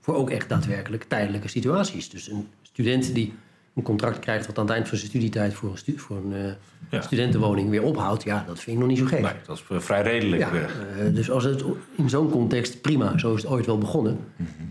[0.00, 2.10] voor ook echt daadwerkelijk tijdelijke situaties.
[2.10, 3.34] Dus een student die
[3.74, 6.32] een contract krijgt wat aan het eind van zijn studietijd voor een, stu- voor een
[6.32, 6.52] eh,
[6.90, 7.00] Ja.
[7.00, 9.20] studentenwoning weer ophoudt, ja, dat vind ik nog niet zo gek.
[9.22, 10.42] Nee, dat is eh, vrij redelijk.
[10.42, 11.14] Ja, eh.
[11.14, 11.64] dus als het
[11.96, 14.18] in zo'n context prima, zo is het ooit wel begonnen.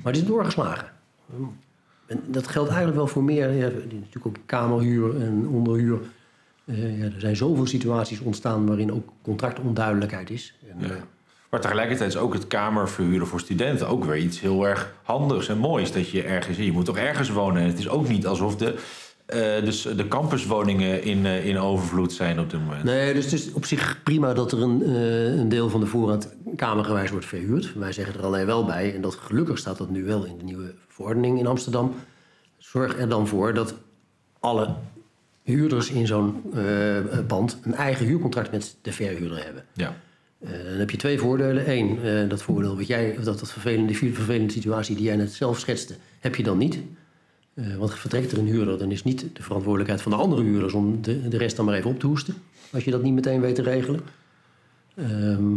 [0.04, 0.88] Maar het is doorgeslagen.
[2.06, 6.00] En dat geldt eigenlijk wel voor meer, ja, natuurlijk ook kamerhuur en onderhuur.
[6.66, 10.56] Ja, er zijn zoveel situaties ontstaan waarin ook contractonduidelijkheid is.
[10.70, 10.78] En,
[11.52, 15.58] Maar tegelijkertijd is ook het kamerverhuren voor studenten ook weer iets heel erg handigs en
[15.58, 15.92] moois.
[15.92, 17.62] Dat je ergens, je moet toch ergens wonen.
[17.62, 18.76] En het is ook niet alsof de,
[19.26, 22.84] eh, dus de campuswoningen in, eh, in overvloed zijn op dit moment.
[22.84, 25.86] Nee, dus het is op zich prima dat er een, eh, een deel van de
[25.86, 27.74] voorraad kamergewijs wordt verhuurd.
[27.74, 30.44] Wij zeggen er alleen wel bij, en dat gelukkig staat dat nu wel in de
[30.44, 31.96] nieuwe verordening in Amsterdam.
[32.58, 33.74] Zorg er dan voor dat
[34.40, 34.76] alle
[35.44, 36.44] huurders in zo'n
[37.28, 39.66] pand een eigen huurcontract met de verhuurder hebben.
[39.74, 39.96] Ja.
[40.42, 41.72] Eh, dan heb je twee voordelen.
[41.72, 45.60] Eén, eh, dat voordeel wat jij, dat, dat vervelende, vervelende situatie die jij net zelf
[45.60, 46.80] schetste, heb je dan niet.
[47.54, 50.74] Eh, want vertrekt er een huurder, dan is niet de verantwoordelijkheid van de andere huurders
[50.74, 52.36] om de, de rest dan maar even op te hoesten.
[52.72, 54.00] Als je dat niet meteen weet te regelen.
[54.96, 55.56] Ehm,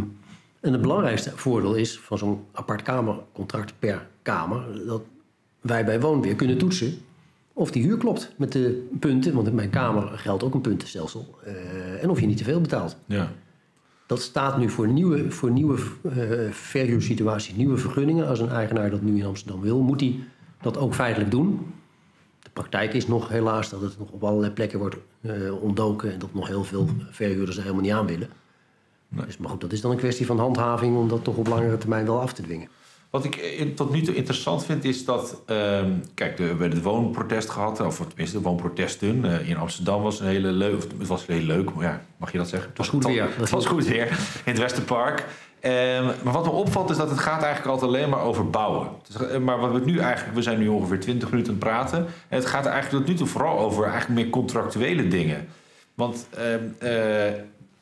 [0.59, 5.03] en het belangrijkste voordeel is van zo'n apart kamercontract per kamer, dat
[5.61, 6.97] wij bij Woonweer kunnen toetsen
[7.53, 9.33] of die huur klopt met de punten.
[9.33, 11.39] Want in mijn kamer geldt ook een puntenstelsel.
[12.01, 12.97] en of je niet te veel betaalt.
[13.05, 13.31] ja.
[14.05, 18.27] Dat staat nu voor nieuwe, voor nieuwe eh, verhuursituaties, nieuwe vergunningen.
[18.27, 20.19] Als een eigenaar dat nu in Amsterdam wil, moet hij
[20.61, 21.73] dat ook feitelijk doen.
[22.39, 26.13] De praktijk is nog helaas dat het nog op allerlei plekken wordt eh, ontdoken...
[26.13, 28.29] en dat nog heel veel verhuurders er helemaal niet aan willen.
[29.07, 29.25] Nee.
[29.25, 30.97] Dus, maar goed, dat is dan een kwestie van handhaving...
[30.97, 32.69] om dat toch op langere termijn wel af te dwingen.
[33.15, 35.41] Wat ik eh, tot nu toe interessant vind is dat...
[35.45, 37.79] ehm, kijk, de, we hebben het woonprotest gehad.
[37.79, 39.25] Of tenminste, de woonprotesten.
[39.25, 40.81] Eh, in Amsterdam was een hele leuk...
[40.97, 42.69] Het was heel leuk, maar ja, mag je dat zeggen?
[42.69, 43.29] Het was goed weer.
[43.37, 44.07] Het was goed weer
[44.45, 45.25] in het Westerpark.
[45.59, 48.87] Ehm, maar wat me opvalt is dat het gaat eigenlijk altijd alleen maar over bouwen.
[49.09, 50.35] Is- eh, maar wat we nu eigenlijk...
[50.35, 51.97] We zijn nu ongeveer 20 minuten aan het praten.
[52.27, 55.47] En het gaat eigenlijk tot nu toe vooral over eigenlijk meer contractuele dingen.
[55.93, 57.33] Want ehm, eh,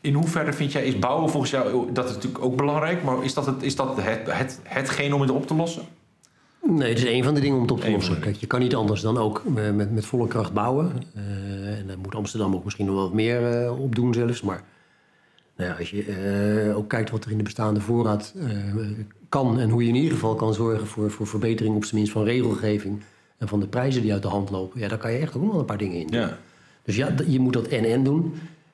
[0.04, 3.34] in hoeverre vind jij, is bouwen volgens jou, dat is natuurlijk ook belangrijk, maar is
[3.34, 5.84] dat, het, is dat het, het, hetgeen om het op te lossen?
[6.62, 8.20] Nee, het is een van de dingen om het op te lossen.
[8.20, 10.92] Kijk, je kan niet anders dan ook met, met volle kracht bouwen.
[11.16, 14.42] Eh, en daar moet Amsterdam ook misschien nog wel wat meer eh, op doen zelfs.
[14.42, 14.64] Maar
[15.56, 18.34] nou ja, als je eh, ook kijkt wat er in de bestaande voorraad
[19.30, 19.60] kan...
[19.60, 21.76] en hoe je in ieder geval kan zorgen voor, voor verbetering...
[21.76, 23.02] op zijn minst van regelgeving
[23.38, 24.80] en van de prijzen die uit de hand lopen...
[24.80, 26.20] ja, daar kan je echt ook nog wel een paar dingen in doen.
[26.20, 26.38] Ja,
[26.84, 28.34] Dus ja, je moet dat en-en doen.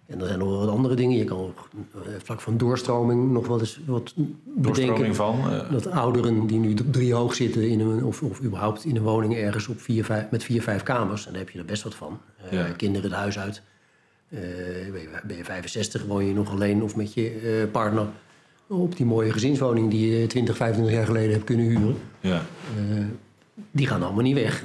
[0.10, 1.17] En er zijn nog wel wat andere dingen.
[1.17, 4.62] Je kan op eh, vlak van doorstroming nog wel eens wat bedenken.
[4.62, 5.52] doorstroming van.
[5.52, 9.02] eh, Dat ouderen die nu drie hoog zitten in een, of, of überhaupt in een
[9.04, 11.84] woning ergens op vier, vijf, met vier, vijf kamers, en daar heb je er best
[11.84, 12.19] wat van.
[12.38, 12.63] Eh, Ja.
[12.78, 13.62] Kinderen het huis uit.
[14.30, 14.39] Eh,
[14.91, 18.06] ben, je, ben je 65, woon je nog alleen of met je partner
[18.67, 21.95] op die mooie gezinswoning die je 20, 25 jaar geleden hebt kunnen huren.
[22.19, 22.41] ja.
[23.72, 24.63] Die gaan allemaal niet weg.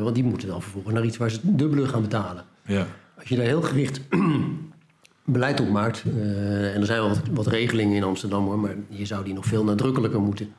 [0.00, 2.44] Want die moeten dan vervolgens naar iets waar ze het dubbele gaan betalen.
[2.66, 2.86] ja.
[3.18, 4.00] Als je daar heel gericht
[5.24, 8.74] beleid op maakt, eh, en er zijn wel wat, wat regelingen in Amsterdam hoor, maar
[8.88, 10.52] je zou die nog veel nadrukkelijker moeten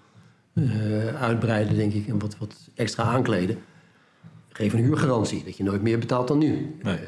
[0.53, 3.57] eh, uitbreiden, denk ik, en wat, wat extra aankleden.
[4.49, 6.75] Geef een huurgarantie, dat je nooit meer betaalt dan nu.
[6.83, 6.95] Nee.
[6.95, 7.01] Eh,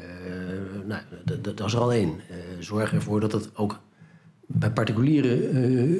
[0.86, 2.12] nou, dat- dat- dat is er al één.
[2.58, 3.78] Zorg ervoor dat het ook
[4.46, 5.48] bij particuliere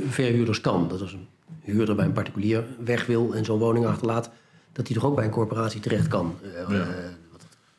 [0.09, 0.89] verhuurders kan.
[0.89, 1.27] Dat als een
[1.63, 4.31] huurder bij een particulier weg wil en zo'n woning achterlaat,
[4.73, 6.35] dat hij toch ook bij een corporatie terecht kan.
[6.69, 6.87] Ja.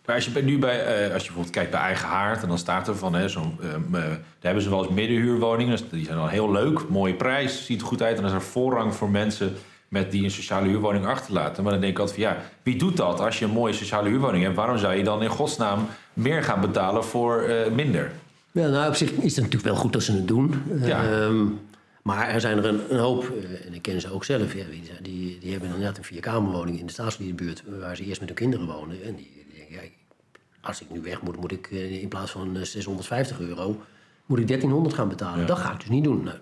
[0.09, 2.41] Eh, Maar als je bij- nu bij, eh, als je bijvoorbeeld kijkt bij eigen haard,
[2.41, 5.71] en dan staat er van, hè, zo'n, ehm, eh, daar hebben ze wel eens middenhuurwoningen,
[5.77, 8.35] dus die zijn dan heel leuk, mooie prijs, ziet er goed uit, en dan is
[8.37, 9.53] er voorrang voor mensen
[9.87, 11.63] met die een sociale huurwoning achterlaten.
[11.63, 14.09] Maar dan denk ik altijd van, ja, wie doet dat als je een mooie sociale
[14.09, 14.55] huurwoning hebt?
[14.55, 18.11] Waarom zou je dan in godsnaam meer gaan betalen voor eh, minder?
[18.51, 20.63] Ja, nou, op zich is het natuurlijk wel goed dat ze het doen.
[20.81, 21.03] Ja.
[21.03, 21.45] Ehm,
[22.03, 24.63] maar er zijn er een, een hoop, eh, en ik ken ze ook zelf, ja,
[24.71, 27.63] die, die, die hebben inderdaad een vierkamerwoning in de staatsliedenbuurt...
[27.79, 29.03] waar ze eerst met hun kinderen wonen.
[29.05, 29.97] En die, die denken, ja, ik-
[30.61, 33.81] als ik nu weg moet, moet ik eh, in plaats van eh, 650 euro...
[34.25, 35.39] moet ik 1300 gaan betalen.
[35.39, 35.45] Ja.
[35.45, 36.23] Dat ga ik dus niet doen.
[36.23, 36.37] Nou,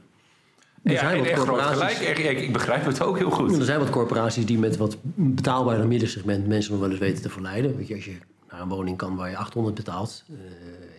[0.84, 2.17] er ja, zijn wat corporaties- gelijk.
[2.17, 3.58] Ik, ik begrijp het ook heel goed.
[3.60, 7.30] er zijn wat corporaties die met wat betaalbaarder middensegment mensen nog wel eens weten te
[7.30, 7.77] verleiden.
[7.77, 8.17] Weet je, als je
[8.51, 10.36] naar een woning kan waar je 800 betaalt, eh,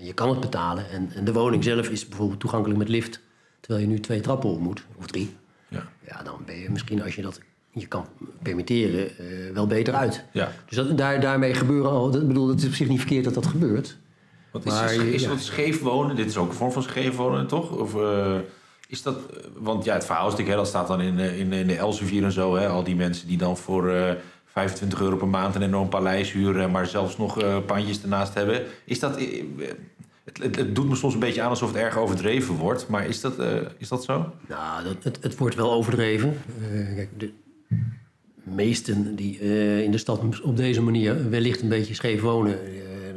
[0.00, 0.90] en je kan het betalen.
[0.90, 3.20] En, en de woning zelf is bijvoorbeeld toegankelijk met lift,
[3.61, 5.37] terwijl je nu twee trappen op moet, of drie.
[5.68, 5.88] Ja.
[6.07, 7.40] Ja, dan ben je misschien, als je dat
[7.81, 8.07] je kan
[8.43, 10.25] permitteren, eh, wel beter uit.
[10.33, 10.53] Ja.
[10.67, 13.25] Dus dat, daar, daarmee gebeuren al, dat, ik bedoel, het is op zich niet verkeerd
[13.25, 13.97] dat dat gebeurt.
[14.51, 15.29] Want is, Maar is, is ja.
[15.29, 16.17] dat scheef wonen?
[16.17, 17.71] Dit is ook een vorm van scheef wonen, toch?
[17.71, 18.35] Of eh,
[18.88, 19.19] is dat...
[19.57, 21.77] Want ja, het verhaal is natuurlijk, hè, dat staat dan in, eh, in, in de
[21.77, 22.57] Elsevier en zo.
[22.57, 24.12] Hè, al die mensen die dan voor eh
[24.45, 26.71] 25 euro per maand een enorm paleis huren...
[26.71, 28.62] maar zelfs nog pandjes ernaast hebben.
[28.85, 29.21] Is dat...
[30.25, 32.88] Het, het, het doet me soms een beetje aan alsof het erg overdreven wordt.
[32.88, 33.35] Maar is dat,
[33.79, 34.33] is dat zo?
[34.49, 36.41] Nou, dat, het, het wordt wel overdreven.
[36.95, 37.33] Kijk, de
[38.55, 42.65] meesten die eh, in de stad op deze manier wellicht een beetje scheef wonen.
[42.65, 42.73] eh,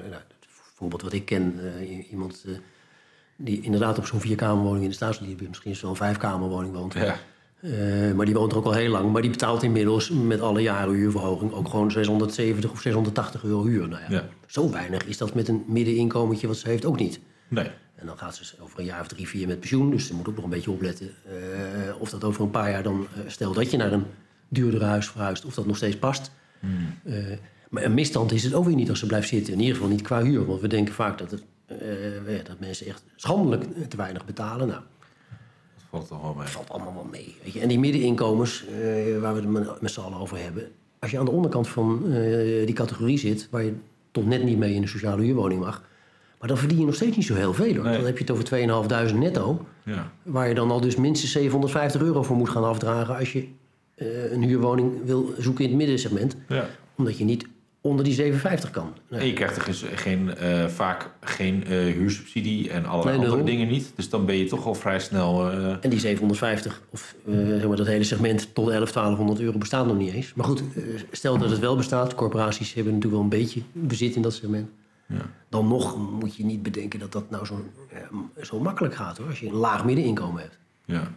[0.09, 2.45] nou, het voorbeeld wat ik ken, eh, iemand
[3.35, 6.93] die inderdaad op zo'n vierkamerwoning in de staatsgebied, misschien zo'n vijfkamerwoning woont.
[6.93, 7.15] Ja.
[8.15, 9.11] Maar die woont er ook al heel lang.
[9.11, 13.87] Maar die betaalt inmiddels met alle jaren huurverhoging ook gewoon 670 of 680 euro huur.
[13.87, 14.27] Nou ja, Ja.
[14.47, 17.19] zo weinig is dat met een middeninkomentje wat ze heeft ook niet.
[17.47, 17.69] Nee.
[17.95, 19.89] En dan gaat ze over een jaar of drie, vier met pensioen.
[19.91, 21.09] Dus ze moet ook nog een beetje opletten
[21.99, 23.07] of dat over een paar jaar dan...
[23.27, 24.05] stel dat je naar een
[24.51, 26.31] duurder huis verhuist, of dat nog steeds past.
[27.03, 27.13] Eh,
[27.69, 29.53] maar een misstand is het ook weer niet als ze blijft zitten.
[29.53, 30.45] In ieder geval niet qua huur.
[30.45, 31.43] Want we denken vaak dat, het,
[32.27, 34.67] ja, dat mensen echt schandelijk te weinig betalen.
[34.67, 34.79] Nou,
[35.75, 36.47] Dat valt toch wel mee.
[36.47, 37.35] valt allemaal wel mee.
[37.43, 37.59] Weet je.
[37.59, 40.67] En die middeninkomens, eh, waar we het met- z'n allen over hebben...
[40.99, 42.03] als je aan de onderkant van
[42.65, 43.47] die categorie zit...
[43.51, 43.73] waar je
[44.11, 45.83] tot net niet mee in een sociale huurwoning mag...
[46.39, 47.73] maar dan verdien je nog steeds niet zo heel veel.
[47.75, 47.83] Hoor.
[47.83, 47.95] Nee.
[47.97, 49.65] Dan heb je het over 2.500 netto...
[49.83, 50.11] Ja.
[50.23, 53.15] waar je dan al dus minstens 750 euro voor moet gaan afdragen...
[53.17, 53.47] als je
[54.01, 56.35] eh, een huurwoning wil zoeken in het middensegment...
[56.47, 56.65] ja.
[56.95, 57.47] omdat je niet
[57.83, 58.93] onder die 750 kan.
[59.09, 63.27] Nou, En je krijgt er geen, geen, eh, vaak geen eh, huursubsidie en allerlei Nee,
[63.27, 63.91] andere dingen niet.
[63.95, 65.51] Dus dan ben je toch al vrij snel...
[65.51, 69.57] eh, En die 750, of eh, zeg maar dat hele segment tot 11, 1200 euro
[69.57, 70.33] bestaat nog niet eens.
[70.33, 70.63] Maar goed,
[71.11, 72.15] stel dat het wel bestaat.
[72.15, 74.69] Corporaties hebben natuurlijk wel een beetje bezit in dat segment.
[75.07, 75.29] Ja.
[75.49, 77.65] Dan nog moet je niet bedenken dat dat nou zo,
[78.41, 79.27] zo makkelijk gaat hoor.
[79.27, 80.57] Als je een laag middeninkomen hebt.
[80.85, 81.11] Ja.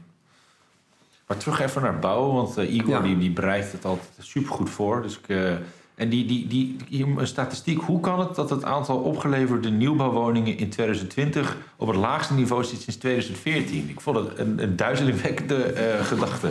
[1.27, 3.01] Maar terug even naar bouwen, want eh, Igor Ja.
[3.01, 5.03] die, die bereidt het altijd supergoed voor.
[5.03, 5.53] Dus ik, eh,
[5.95, 6.77] en die, die, die,
[7.19, 12.35] een statistiek, hoe kan het dat het aantal opgeleverde nieuwbouwwoningen in 2020 op het laagste
[12.35, 13.89] niveau zit sinds 2014?
[13.89, 16.49] Ik vond het een, een duizelingwekkende eh, gedachte.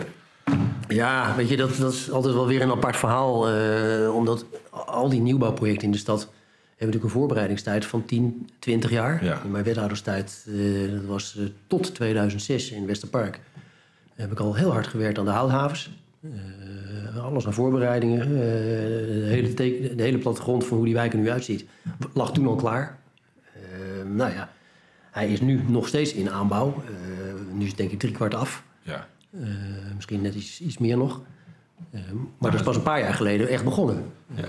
[0.88, 3.48] Ja, weet je, dat, dat is altijd wel weer een apart verhaal.
[4.14, 9.24] omdat al die nieuwbouwprojecten in de stad hebben natuurlijk een voorbereidingstijd van 10, 20 jaar.
[9.24, 9.42] Ja.
[9.44, 10.48] In mijn wethouderstijd,
[10.92, 13.40] dat was tot 2006 in Westerpark,
[14.16, 15.92] heb ik al heel hard gewerkt aan de houthavens.
[16.24, 18.22] Eh, alles aan voorbereidingen.
[18.22, 21.66] eh, de, hele teken- de hele plattegrond van hoe die wijk er nu uitziet,
[22.14, 22.98] lag toen al klaar.
[23.54, 23.62] Eh,
[24.16, 24.50] nou ja,
[25.12, 26.84] hij is nu nog steeds in aanbouw.
[27.54, 28.64] Nu is het denk ik drie kwart af.
[28.82, 29.08] Ja.
[29.96, 31.22] Misschien net iets, iets meer nog.
[32.38, 34.04] Maar dat is pas een paar jaar geleden echt begonnen.
[34.36, 34.44] Ja.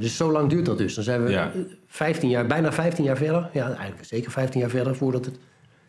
[0.00, 0.94] Dus zo lang duurt dat dus.
[0.94, 1.52] Dan zijn we Ja.
[1.52, 3.50] eh, 15 jaar, bijna 15 jaar verder.
[3.52, 5.38] Ja, eigenlijk zeker 15 jaar verder voordat het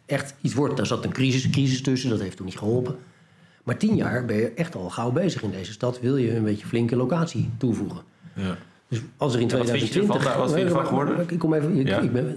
[0.06, 0.78] echt iets wordt.
[0.78, 2.96] Daar zat een crisis, crisis tussen, dat heeft toen niet geholpen.
[3.64, 6.00] Maar 10 jaar ben je echt al gauw bezig in deze stad.
[6.00, 8.02] Wil je een beetje flinke locatie toevoegen.
[8.34, 8.58] Ja.
[8.88, 10.16] Dus als er in Ja, wat vind je 2020...
[10.26, 10.42] ervan?
[10.42, 11.26] Wat vind je ervan geworden?
[11.30, 12.00] Ik, kom even, ik, Ja.
[12.00, 12.30] ik, ben,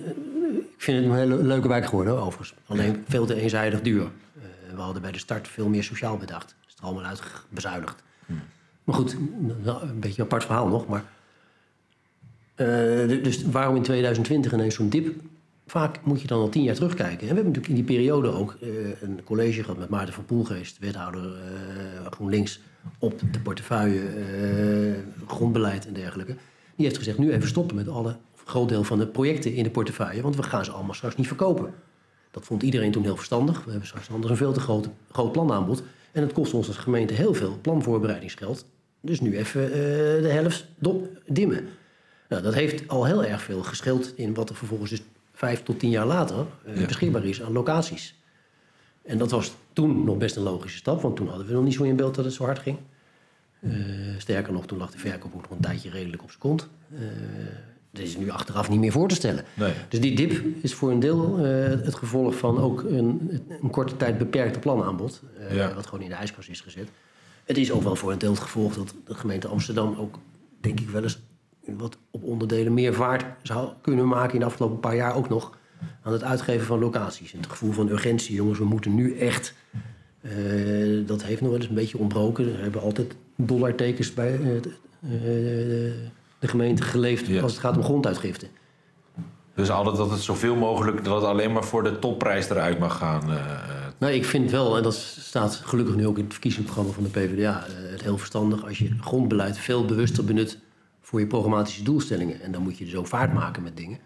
[0.57, 2.55] ik vind het een hele leuke wijk geworden, overigens.
[2.67, 4.03] Alleen veel te eenzijdig duur.
[4.03, 6.55] Eh, we hadden bij de start veel meer sociaal bedacht.
[6.67, 8.03] Is er allemaal uitbezuinigd.
[8.27, 8.41] Hmm.
[8.85, 9.17] Maar goed,
[9.63, 10.87] nou, een beetje een apart verhaal nog.
[10.87, 11.05] Maar,
[12.55, 12.67] eh,
[13.23, 15.15] dus waarom in 2020 ineens zo'n dip?
[15.67, 17.21] Vaak moet je dan al tien jaar terugkijken.
[17.21, 18.69] En we hebben natuurlijk in die periode ook eh,
[19.03, 22.61] een college gehad met Maarten van Poelgeest, wethouder eh, GroenLinks,
[22.99, 26.37] op de portefeuille eh, grondbeleid en dergelijke.
[26.77, 29.71] Die heeft gezegd, nu even stoppen met alle, groot deel van de projecten in de
[29.71, 31.75] portefeuille, want we gaan ze allemaal straks niet verkopen.
[32.31, 33.65] Dat vond iedereen toen heel verstandig.
[33.65, 35.83] We hebben straks anders een veel te groot, groot planaanbod.
[36.13, 38.67] En het kost ons als gemeente heel veel planvoorbereidingsgeld.
[39.01, 39.73] Dus nu even
[40.23, 40.67] de helft
[41.27, 41.69] dimmen.
[42.29, 45.03] Nou, dat heeft al heel erg veel gescheeld in wat er vervolgens dus
[45.35, 46.87] vijf tot tien jaar later eh, Ja.
[46.87, 48.15] beschikbaar is aan locaties.
[49.03, 51.75] En dat was toen nog best een logische stap, want toen hadden we nog niet
[51.75, 52.79] zo in beeld dat het zo hard ging.
[53.61, 53.71] Eh,
[54.19, 56.69] sterker nog, toen lag de verkoop ook nog een tijdje redelijk op zijn kont.
[56.95, 57.01] Eh
[57.91, 59.45] dat is nu achteraf niet meer voor te stellen.
[59.55, 59.73] Nee.
[59.89, 64.19] Dus die dip is voor een deel het gevolg van ook een, een korte tijd
[64.19, 65.23] beperkte planaanbod.
[65.51, 65.75] Ja.
[65.75, 66.89] Wat gewoon in de ijskast is gezet.
[67.45, 70.19] Het is ook wel voor een deel het gevolg dat de gemeente Amsterdam ook,
[70.61, 71.19] denk ik wel eens,
[71.77, 75.57] wat op onderdelen meer vaart zou kunnen maken in de afgelopen paar jaar ook nog.
[76.03, 77.33] Aan het uitgeven van locaties.
[77.33, 79.55] En het gevoel van urgentie, jongens, we moeten nu echt.
[80.21, 80.31] eh,
[81.07, 82.53] dat heeft nog wel eens een beetje ontbroken.
[82.55, 84.73] Er hebben altijd dollartekens bij eh, de-
[85.03, 85.11] eh,
[86.39, 87.43] de gemeente geleefd Ja.
[87.43, 88.47] als het gaat om gronduitgifte.
[89.55, 92.97] Dus altijd dat het zoveel mogelijk, dat het alleen maar voor de topprijs eruit mag
[92.97, 93.23] gaan.
[93.99, 97.09] Nou, ik vind wel, en dat staat gelukkig nu ook in het verkiezingsprogramma van de
[97.11, 100.59] PvdA, het heel verstandig als je grondbeleid veel bewuster benut
[101.15, 102.41] voor je programmatische doelstellingen.
[102.41, 103.99] En dan moet je dus ook vaart maken met dingen.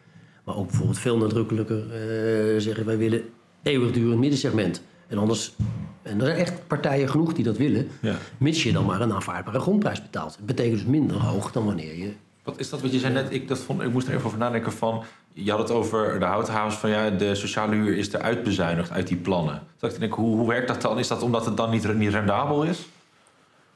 [0.44, 3.22] Maar ook bijvoorbeeld veel nadrukkelijker eh, zeggen wij willen
[3.62, 4.82] eeuwigdurend middensegment.
[5.06, 5.54] En anders,
[6.02, 8.16] en er zijn echt partijen genoeg die dat willen, Ja.
[8.38, 10.36] mits je dan maar een aanvaardbare grondprijs betaalt.
[10.36, 13.32] Het betekent dus minder hoog dan wanneer je Wat is dat wat je zei net?
[13.32, 15.04] Ik, dat vond, ik moest er even over nadenken van...
[15.32, 19.06] Je had het over de houthavens van ja, de sociale huur is eruit bezuinigd uit
[19.08, 19.62] die plannen.
[19.78, 20.98] Dus ik denk, hoe, hoe werkt dat dan?
[20.98, 22.88] Is dat omdat het dan niet, niet rendabel is?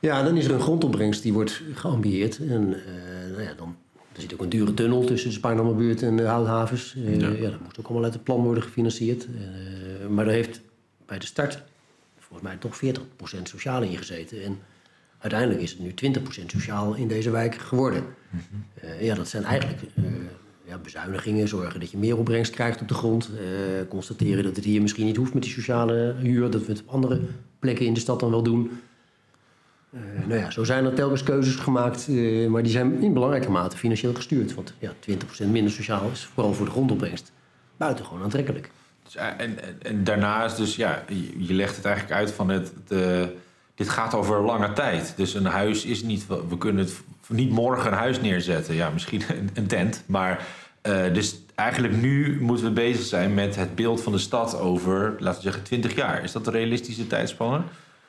[0.03, 2.39] Ja, dan is er een grondopbrengst die wordt geambieerd.
[2.39, 2.83] En eh,
[3.33, 3.77] nou ja, dan
[4.13, 6.95] er zit ook een dure tunnel tussen de Spaarnammerbuurt en de Houthavens.
[6.97, 7.29] Eh, Ja.
[7.29, 7.51] ja.
[7.51, 9.25] dat moet ook allemaal uit het plan worden gefinancierd.
[9.27, 10.61] Eh, maar er heeft
[11.07, 11.63] bij de start
[12.33, 14.45] volgens mij toch 40% sociaal ingezeten.
[14.45, 14.59] En
[15.19, 18.05] uiteindelijk is het nu 20% sociaal in deze wijk geworden.
[18.75, 20.05] Eh, ja, dat zijn eigenlijk eh,
[20.65, 21.49] ja, bezuinigingen.
[21.49, 23.31] Zorgen dat je meer opbrengst krijgt op de grond.
[23.39, 26.51] Eh, constateren dat het hier misschien niet hoeft met die sociale huur.
[26.51, 27.21] Dat we het op andere
[27.59, 28.71] plekken in de stad dan wel doen.
[29.93, 33.51] Eh, nou ja, zo zijn er telkens keuzes gemaakt, eh, maar die zijn in belangrijke
[33.51, 34.55] mate financieel gestuurd.
[34.55, 37.33] Want ja, 20% minder sociaal is vooral voor de grondopbrengst
[37.77, 38.71] buitengewoon aantrekkelijk.
[39.05, 40.05] Dus, eh, en, en,
[40.57, 41.05] dus, ja,
[41.39, 42.73] je, legt het eigenlijk uit van het...
[43.75, 45.13] Dit gaat over lange tijd.
[45.17, 46.27] Dus een huis is niet...
[46.49, 48.75] We kunnen het niet morgen een huis neerzetten.
[48.75, 49.23] Ja, misschien
[49.55, 50.03] een, tent.
[50.07, 50.47] Maar
[51.13, 55.43] dus eigenlijk nu moeten we bezig zijn met het beeld van de stad over, laten
[55.43, 56.23] we zeggen, 20 jaar.
[56.23, 57.63] Is dat een realistische tijdspanne?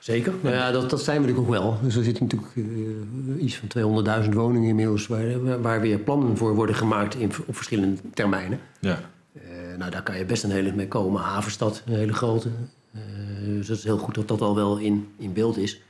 [0.04, 0.34] Zeker.
[0.42, 1.78] Nou ja, dat, dat zijn we natuurlijk ook wel.
[1.82, 5.08] Dus er zitten natuurlijk eh, iets van 200.000 woningen inmiddels...
[5.08, 8.60] Waar, waar weer plannen voor worden gemaakt in, op verschillende termijnen.
[8.80, 9.00] Ja.
[9.34, 9.42] Eh,
[9.78, 11.22] nou, daar kan je best een hele mee komen.
[11.22, 12.50] Havenstad, een hele grote.
[12.92, 13.02] Eh,
[13.46, 15.82] dus het is heel goed dat dat al wel in, in beeld is.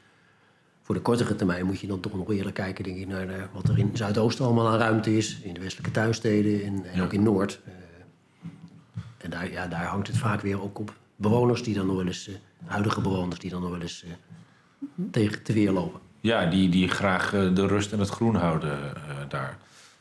[0.82, 3.50] Voor de kortere termijn moet je dan toch nog eerlijk kijken, denk ik, naar, naar
[3.54, 5.40] wat er in Zuidoosten allemaal aan ruimte is.
[5.44, 7.04] In de westelijke tuinsteden en, en Ja.
[7.04, 7.60] ook in Noord.
[9.18, 12.06] En daar, ja, daar hangt het vaak weer ook op bewoners die dan nog wel
[12.06, 12.34] eens, eh,
[12.66, 14.12] huidige bewoners die dan nog wel eens eh,
[15.12, 16.00] tegen te weer lopen.
[16.20, 18.80] Ja, die, die graag eh, de rust en het groen houden
[19.28, 19.58] daar.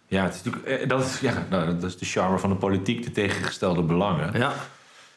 [0.06, 3.02] Ja, het is natuurlijk, dat, is, ja nou, dat is de charme van de politiek,
[3.02, 4.38] de tegengestelde belangen.
[4.38, 4.52] Ja,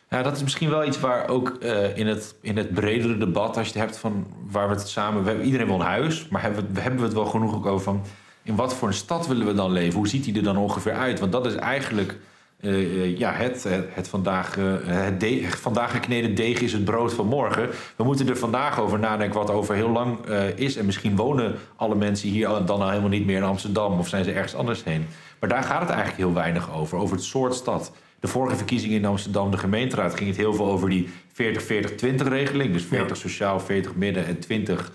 [0.09, 1.49] Ja, dat is misschien wel iets waar ook
[1.95, 5.21] in, het, in het bredere debat, als je het hebt van waar we het samen.
[5.21, 7.65] We hebben, iedereen wil een huis, maar hebben we, hebben we het wel genoeg ook
[7.65, 8.03] over van
[8.45, 9.97] in wat voor een stad willen we dan leven?
[9.97, 11.19] Hoe ziet die er dan ongeveer uit?
[11.19, 12.17] Want dat is eigenlijk
[12.65, 16.85] eh, eh, ja, het, het, het vandaag, eh, het de- vandaag gekneden deeg is het
[16.85, 17.69] brood van morgen.
[17.95, 20.75] We moeten er vandaag over nadenken wat over heel lang eh, is.
[20.75, 24.23] En misschien wonen alle mensen hier dan al helemaal niet meer in Amsterdam of zijn
[24.23, 25.05] ze ergens anders heen.
[25.39, 27.91] Maar daar gaat het eigenlijk heel weinig over, over het soort stad.
[28.19, 32.73] De vorige verkiezingen in Amsterdam, de gemeenteraad, ging het heel veel over die 40-40-20 regeling.
[32.73, 34.91] Dus 40 sociaal, 40 midden en 20,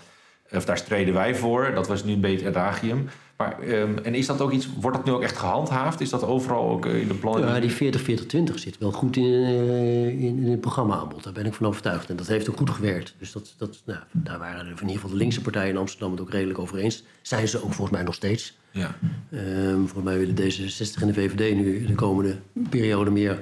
[0.53, 1.71] of daar streden wij voor.
[1.75, 3.09] Dat was nu een beetje het adagium.
[3.41, 6.01] Maar, ehm, en is dat ook iets, wordt dat nu ook echt gehandhaafd?
[6.01, 7.47] Is dat overal ook eh, in de plannen?
[7.47, 11.23] Ja, die 40-40-20 zit wel goed in, eh, in, in het programma-aanbod.
[11.23, 12.09] Daar ben ik van overtuigd.
[12.09, 13.15] En dat heeft ook goed gewerkt.
[13.17, 16.21] Dus dat, dat, nou, daar waren in ieder geval de linkse partijen in Amsterdam het
[16.21, 17.03] ook redelijk over eens.
[17.21, 18.57] Zijn ze ook volgens mij nog steeds.
[18.71, 18.95] Ja.
[19.31, 22.37] Ehm, volgens mij willen D66 en de VVD nu de komende
[22.69, 23.39] periode meer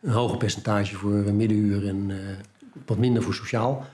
[0.00, 2.10] een hoger percentage voor eh, middenhuur en
[2.86, 3.86] wat minder voor sociaal.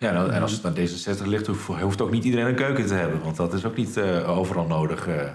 [0.00, 2.86] Ja, nou, en als het aan D66 ligt, hoeft, hoeft ook niet iedereen een keuken
[2.86, 3.22] te hebben.
[3.22, 5.06] Want dat is ook niet eh, overal nodig.
[5.08, 5.30] eh.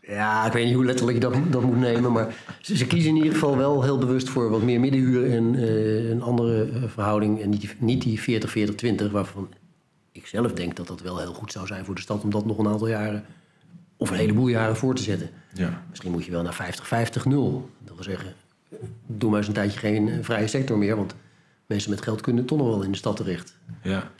[0.00, 2.12] Ja, ik weet niet hoe letterlijk je dat, dat moet nemen.
[2.12, 5.54] Maar ze, ze kiezen in ieder geval wel heel bewust voor wat meer middenhuur en
[5.54, 7.40] eh, een andere verhouding.
[7.42, 8.42] En niet die, niet die
[9.08, 9.48] 40-40-20, waarvan
[10.12, 12.46] ik zelf denk dat dat wel heel goed zou zijn voor de stad om dat
[12.46, 13.24] nog een aantal jaren
[13.96, 15.30] of een heleboel jaren voor te zetten.
[15.52, 15.82] ja.
[15.90, 17.24] Misschien moet je wel naar 50-50-0.
[17.24, 18.32] Dat wil zeggen,
[19.06, 20.96] doe maar eens een tijdje geen vrije sector meer.
[20.96, 21.14] Want
[21.66, 23.58] mensen met geld kunnen toch nog wel in de stad terecht.
[23.82, 24.10] ja.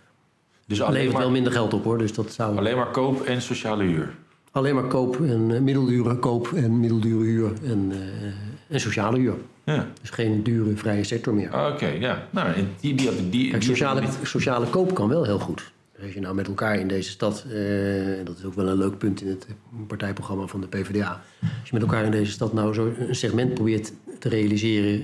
[0.66, 1.98] Dus alleen levert wel minder geld op hoor.
[1.98, 4.14] Dus dat zou alleen maar koop en sociale huur.
[4.50, 9.35] alleen maar koop en eh, middeldure koop en middeldure huur en, eh, en sociale huur.
[9.64, 11.66] Ja, Dus geen dure vrije sector meer.
[11.72, 12.26] oké, ja.
[12.31, 15.72] Nou, en die, die, die, die, Kijk, sociale, sociale koop kan wel heel goed.
[16.02, 18.78] Als je nou met elkaar in deze stad, eh, en dat is ook wel een
[18.78, 19.46] leuk punt in het
[19.87, 21.22] partijprogramma van de PvdA.
[21.40, 25.00] Als je met elkaar in deze stad nou zo een segment probeert te realiseren,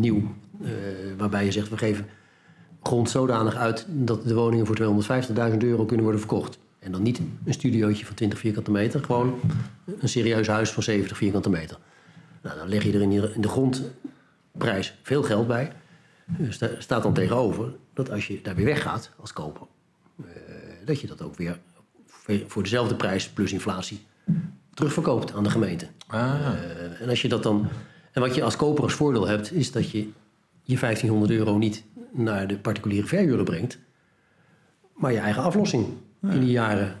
[0.00, 0.34] nieuw,
[1.16, 2.06] waarbij je zegt we geven
[2.82, 4.76] grond zodanig uit dat de woningen voor
[5.52, 6.58] 250.000 euro kunnen worden verkocht.
[6.78, 9.40] En dan niet een studiootje van 20 vierkante meter, gewoon
[9.98, 11.78] een serieus huis van 70 vierkante meter.
[12.42, 15.72] Nou, dan leg je er in de- in de grondprijs veel geld bij.
[16.26, 19.66] Dus daar staat dan tegenover dat als je daar weer weggaat als koper,
[20.24, 20.26] eh,
[20.84, 21.58] dat je dat ook weer
[22.46, 24.00] voor dezelfde prijs plus inflatie
[24.74, 25.86] terugverkoopt aan de gemeente.
[26.06, 27.68] Ah, Eh, en als je dat dan.
[28.12, 30.08] En wat je als koper als voordeel hebt, is dat je
[30.62, 33.78] je 1500 euro niet naar de particuliere verhuurder brengt,
[34.94, 35.86] maar je eigen aflossing
[36.30, 36.94] in die jaren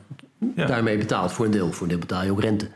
[0.56, 0.66] Ja.
[0.66, 1.32] daarmee betaalt.
[1.32, 1.72] Voor een deel.
[1.72, 2.66] Voor een deel betaal je ook rente.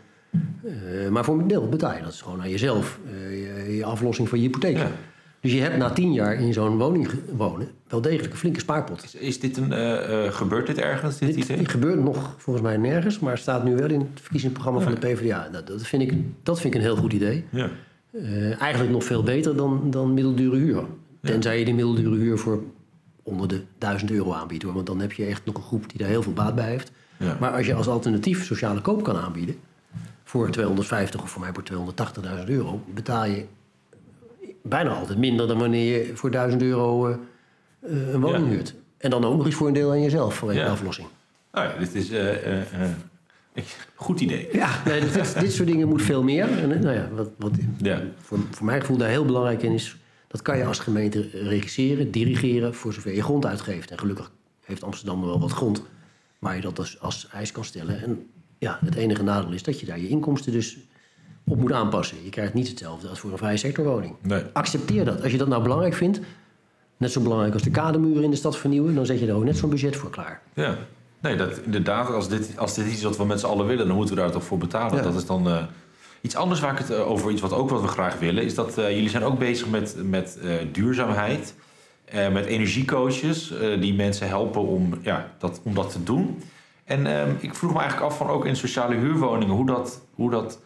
[0.65, 3.85] Eh, maar voor een deel betaal je dat is gewoon aan jezelf, eh, je, je
[3.85, 4.77] aflossing van je hypotheek.
[4.77, 4.91] Ja.
[5.41, 9.05] Dus je hebt na tien jaar in zo'n woning wonen wel degelijk een flinke spaarpot.
[9.05, 11.65] is, is dit een, eh, gebeurt dit ergens, dit, Dit, idee?
[11.65, 15.49] gebeurt nog volgens mij nergens, maar staat nu wel in het verkiezingsprogramma van de PvdA.
[15.53, 17.45] Dat, dat, vind ik, dat vind ik een heel goed idee.
[17.51, 17.71] Ja.
[18.13, 20.85] Eh, eigenlijk nog veel beter dan, dan middeldure huur.
[21.23, 22.63] Tenzij je die middeldure huur voor
[23.23, 24.63] onder de 1000 euro aanbiedt.
[24.63, 24.73] Hoor.
[24.75, 26.91] Want dan heb je echt nog een groep die daar heel veel baat bij heeft.
[27.17, 27.37] Ja.
[27.41, 29.55] Maar als je als alternatief sociale koop kan aanbieden...
[30.25, 31.93] voor 250 of voor mij voor
[32.43, 32.81] 280.000 euro...
[32.95, 33.45] betaal je
[34.63, 37.17] bijna altijd minder dan wanneer je voor 1000 euro eh,
[38.13, 38.51] een woning Ja.
[38.51, 38.75] huurt.
[38.99, 41.09] En dan ook nog eens voor een deel aan jezelf voor een aflossing.
[41.53, 42.45] Ja, dit is ik-
[43.95, 44.49] goed idee.
[44.53, 46.59] Ja, nee, dit, dit soort dingen moet veel meer.
[46.59, 48.03] En, eh, nou ja, wat, wat Ja.
[48.21, 49.97] voor, voor mijn gevoel daar heel belangrijk in is...
[50.29, 52.75] dat kan je als gemeente regisseren, dirigeren...
[52.75, 53.91] voor zover je grond uitgeeft.
[53.91, 54.31] En gelukkig
[54.65, 55.83] heeft Amsterdam wel wat grond...
[56.39, 58.03] waar je dat als, als eis kan stellen.
[58.03, 58.27] En
[58.59, 60.79] ja, het enige nadeel is dat je daar je inkomsten dus
[61.45, 62.17] op moet aanpassen.
[62.25, 64.15] Je krijgt niet hetzelfde als voor een vrije sectorwoning.
[64.23, 64.43] Nee.
[64.53, 65.23] Accepteer dat.
[65.23, 66.21] Als je dat nou belangrijk vindt...
[66.97, 68.95] net zo belangrijk als de kademuren in de stad vernieuwen...
[68.95, 70.43] dan zet je daar ook net zo'n budget voor klaar.
[70.55, 70.79] Ja,
[71.21, 73.97] nee, dat, inderdaad, als dit, als dit iets wat we met z'n allen willen, dan
[73.97, 74.97] moeten we daar toch voor betalen.
[74.97, 75.03] Ja.
[75.03, 75.63] Dat is dan eh,
[76.21, 78.55] iets anders waar ik het eh, over, iets wat ook wat we graag willen, is
[78.55, 80.39] dat eh, jullie zijn ook bezig met, met
[80.73, 81.55] duurzaamheid,
[82.33, 86.43] met energiecoaches die mensen helpen om, ja, dat, om dat te doen.
[86.85, 90.31] En ehm, ik vroeg me eigenlijk af van ook in sociale huurwoningen, hoe dat, hoe
[90.31, 90.59] dat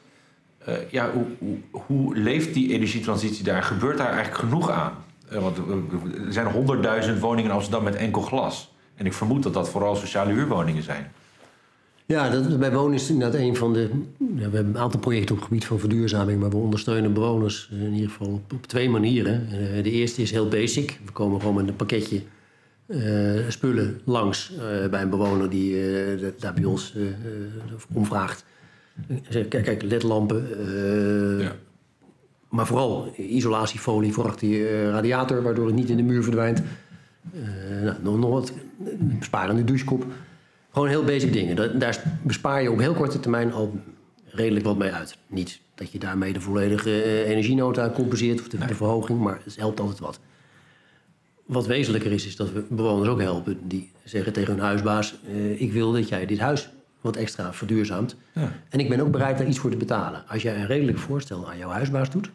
[0.90, 3.62] ja, hoe, hoe, hoe leeft die energietransitie daar?
[3.62, 4.92] Gebeurt daar eigenlijk genoeg aan?
[5.30, 5.56] Want
[6.26, 8.69] er zijn honderdduizend woningen in Amsterdam met enkel glas.
[9.00, 11.12] En ik vermoed dat dat vooral sociale huurwoningen zijn.
[12.06, 13.90] Ja, dat, bij wonen is inderdaad een van de...
[14.18, 16.40] Ja, we hebben een aantal projecten op het gebied van verduurzaming...
[16.40, 19.46] maar we ondersteunen bewoners in ieder geval op, op twee manieren.
[19.50, 21.00] Eh, de eerste is heel basic.
[21.04, 22.22] We komen gewoon met een pakketje
[22.86, 23.00] eh,
[23.48, 25.50] spullen langs eh, bij een bewoner...
[25.50, 25.76] die
[26.38, 26.94] daar bij ons
[27.92, 28.44] om vraagt.
[29.28, 30.46] Zeg, Kijk, kijk ledlampen,
[31.38, 31.56] Ja.
[32.48, 35.42] maar vooral isolatiefolie voor achter je radiator...
[35.42, 36.62] waardoor het niet in de muur verdwijnt.
[37.32, 38.52] Eh, nou, nog, nog wat
[38.98, 40.04] besparende douchekop.
[40.72, 41.56] Gewoon heel basic dingen.
[41.56, 43.80] Da- Daar bespaar je op heel korte termijn al
[44.24, 45.16] redelijk wat mee uit.
[45.26, 49.56] Niet dat je daarmee de volledige eh, energienota compenseert of de, de verhoging, maar het
[49.56, 50.20] helpt altijd wat.
[51.46, 55.60] Wat wezenlijker is, is dat we bewoners ook helpen die zeggen tegen hun huisbaas: eh,
[55.60, 58.16] Ik wil dat jij dit huis wat extra verduurzaamt.
[58.34, 58.52] Ja.
[58.68, 60.22] En ik ben ook bereid daar iets voor te betalen.
[60.28, 62.30] Als jij een redelijk voorstel aan jouw huisbaas doet,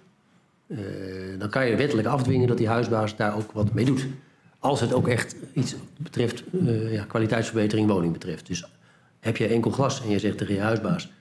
[1.40, 4.08] dan kan je wettelijk afdwingen dat die huisbaas daar ook wat mee doet.
[4.66, 8.48] Als het ook echt iets betreft, eh, ja, kwaliteitsverbetering woning betreft.
[8.48, 8.66] Dus
[9.20, 11.12] heb je enkel glas en je zegt tegen je huisbaas...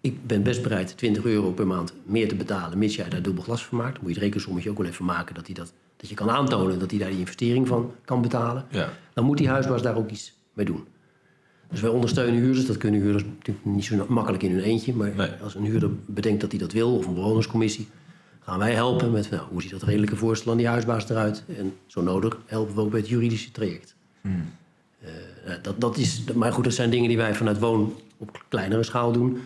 [0.00, 2.78] ik ben best bereid 20 euro per maand meer te betalen...
[2.78, 3.92] mits jij daar dubbel glas van maakt.
[3.92, 5.34] Dan moet je het rekensommetje ook wel even maken...
[5.34, 8.64] dat, hij dat, dat je kan aantonen dat hij daar die investering van kan betalen.
[8.70, 8.92] Ja.
[9.14, 10.84] Dan moet die huisbaas daar ook iets mee doen.
[11.70, 12.66] Dus wij ondersteunen huurders.
[12.66, 14.94] Dat kunnen huurders natuurlijk niet zo makkelijk in hun eentje.
[14.94, 15.30] Maar Nee.
[15.42, 17.88] als een huurder bedenkt dat hij dat wil, of een bewonerscommissie,
[18.46, 21.44] gaan wij helpen met nou, hoe ziet dat redelijke voorstel aan die huisbaas eruit.
[21.58, 23.94] En zo nodig helpen we ook bij het juridische traject.
[24.22, 24.30] Eh,
[25.46, 28.82] nou, dat, dat is, maar goed, dat zijn dingen die wij vanuit Woon op kleinere
[28.82, 29.40] schaal doen.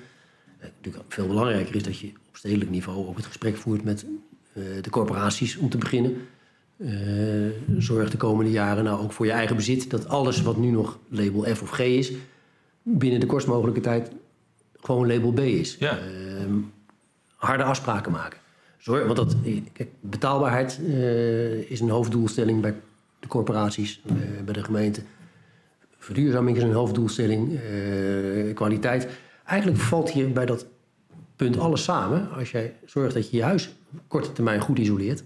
[0.58, 4.04] Eh, natuurlijk veel belangrijker is dat je op stedelijk niveau ook het gesprek voert met
[4.52, 6.16] eh, de corporaties om te beginnen.
[7.78, 10.98] Zorg de komende jaren nou ook voor je eigen bezit dat alles wat nu nog
[11.08, 12.12] label F of G is,
[12.82, 14.10] binnen de kortst mogelijke tijd
[14.80, 15.76] gewoon label B is.
[15.78, 15.98] Ja.
[15.98, 16.58] Ehm,
[17.36, 18.39] harde afspraken maken.
[18.80, 19.36] Zorg, want dat,
[20.00, 22.74] betaalbaarheid eh, is een hoofddoelstelling bij
[23.20, 24.14] de corporaties, eh,
[24.44, 25.02] bij de gemeente.
[25.98, 27.58] Verduurzaming is een hoofddoelstelling.
[27.58, 29.08] eh, kwaliteit.
[29.44, 30.66] Eigenlijk valt hier bij dat
[31.36, 32.30] punt alles samen.
[32.30, 33.74] Als jij zorgt dat je je huis
[34.08, 35.22] korte termijn goed isoleert,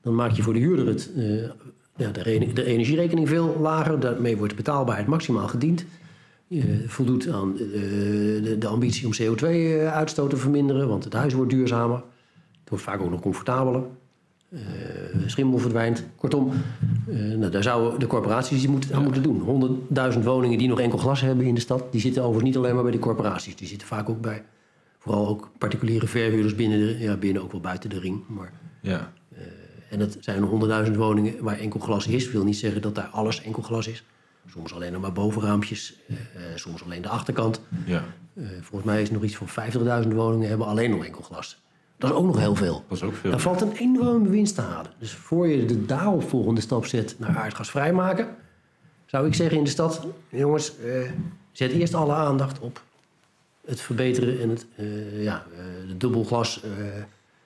[0.00, 1.10] dan maak je voor de huurder het,
[1.96, 4.00] ja, de, de energierekening veel lager.
[4.00, 5.84] Daarmee wordt de betaalbaarheid maximaal gediend.
[6.86, 12.02] Voldoet aan de, de ambitie om CO2-uitstoot te verminderen, want het huis wordt duurzamer.
[12.72, 13.82] Wordt vaak ook nog comfortabeler.
[14.50, 14.60] Eh,
[15.26, 16.06] schimmel verdwijnt.
[16.16, 16.52] Kortom,
[17.08, 19.40] eh, nou, daar zouden de corporaties iets moeten, aan moeten doen.
[19.40, 22.74] 100.000 woningen die nog enkel glas hebben in de stad, die zitten overigens niet alleen
[22.74, 23.56] maar bij de corporaties.
[23.56, 24.44] Die zitten vaak ook bij,
[24.98, 28.22] vooral ook particuliere verhuurders binnen, de, ja, binnen ook wel buiten de ring.
[28.28, 29.12] Maar, Ja.
[29.90, 32.30] en dat zijn 100.000 woningen waar enkel glas is.
[32.30, 34.04] wil niet zeggen dat daar alles enkel glas is.
[34.50, 37.60] Soms alleen nog maar bovenraampjes, eh, eh, soms alleen de achterkant.
[37.86, 38.04] ja.
[38.34, 41.62] Eh, volgens mij is nog iets van 50.000 woningen hebben alleen nog enkel glas.
[42.02, 42.84] Dat is ook nog heel veel.
[42.88, 43.30] Dat is ook veel.
[43.30, 44.90] Daar valt een enorme winst te halen.
[44.98, 48.28] Dus voor je de daaropvolgende stap zet naar aardgas vrijmaken,
[49.06, 51.10] zou ik zeggen in de stad: jongens, eh,
[51.52, 52.82] zet eerst alle aandacht op
[53.64, 56.70] het verbeteren en het eh, ja, eh, de dubbelglas eh,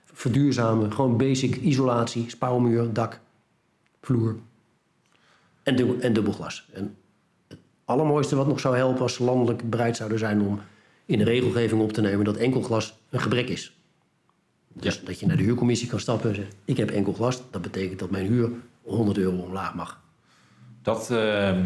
[0.04, 0.92] verduurzamen.
[0.92, 3.20] Gewoon basic isolatie, spouwmuur, dak,
[4.00, 4.36] vloer
[5.62, 6.68] en, dubbel, en dubbelglas.
[6.72, 6.96] En
[7.48, 10.60] het allermooiste wat nog zou helpen als ze landelijk bereid zouden zijn om
[11.06, 13.76] in de regelgeving op te nemen dat enkel glas een gebrek is.
[14.80, 17.42] Dus dat je naar de huurcommissie kan stappen en zeggen: Ik heb enkel glas.
[17.50, 18.50] Dat betekent dat mijn huur
[18.82, 20.00] 100 euro omlaag mag.
[20.82, 21.64] Dat ehm,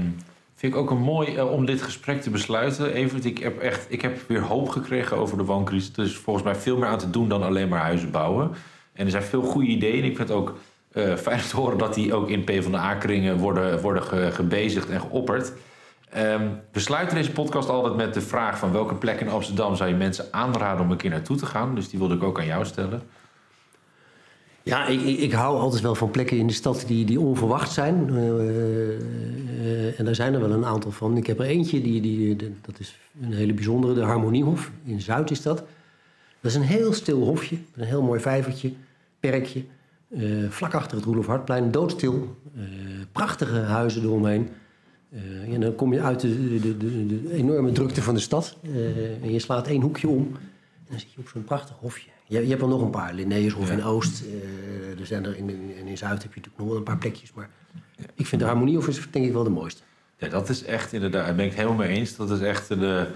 [0.55, 2.93] vind ik ook een mooi eh, om dit gesprek te besluiten.
[2.93, 5.93] Evert, ik heb, echt, ik heb weer hoop gekregen over de wooncrisis.
[5.97, 8.51] Er is volgens mij veel meer aan te doen dan alleen maar huizen bouwen.
[8.93, 10.05] En er zijn veel goede ideeën.
[10.05, 10.59] Ik vind het ook
[10.93, 15.53] eh, fijn te horen dat die ook in PvdA-kringen worden, worden ge- gebezigd en geopperd.
[16.11, 19.91] Ehm, we sluiten deze podcast altijd met de vraag van welke plek in Amsterdam zou
[19.91, 21.75] je mensen aanraden om een keer naartoe te gaan.
[21.75, 23.03] Dus die wilde ik ook aan jou stellen.
[24.63, 28.09] Ja, ik, ik, hou altijd wel van plekken in de stad die, die onverwacht zijn.
[28.09, 31.17] Eh, eh, en daar zijn er wel een aantal van.
[31.17, 34.71] Ik heb er eentje, die, die, dat is een hele bijzondere, de Harmoniehof.
[34.85, 35.57] In Zuid is dat.
[36.41, 38.73] Dat is een heel stil hofje, een heel mooi vijvertje,
[39.21, 39.65] perkje.
[40.09, 42.37] eh, vlak achter het Roelof Hartplein, doodstil.
[43.13, 44.49] prachtige huizen eromheen.
[45.13, 48.57] Eh, en dan kom je uit de, de, de, de enorme drukte van de stad.
[48.63, 50.27] eh, en je slaat één hoekje om.
[50.35, 52.09] En dan zit je op zo'n prachtig hofje.
[52.27, 53.15] Je, je hebt er nog een paar.
[53.15, 53.73] Linnaeushof Ja.
[53.73, 54.23] in Oost.
[54.23, 56.99] eh, er zijn er in, in, in Zuid heb je natuurlijk nog wel een paar
[56.99, 57.33] plekjes.
[57.35, 57.49] Maar
[58.15, 59.83] ik vind de Harmoniehof is denk ik wel de mooiste.
[60.17, 62.17] Ja, dat is echt inderdaad, daar ben ik het helemaal mee eens.
[62.17, 63.07] Dat is echt de,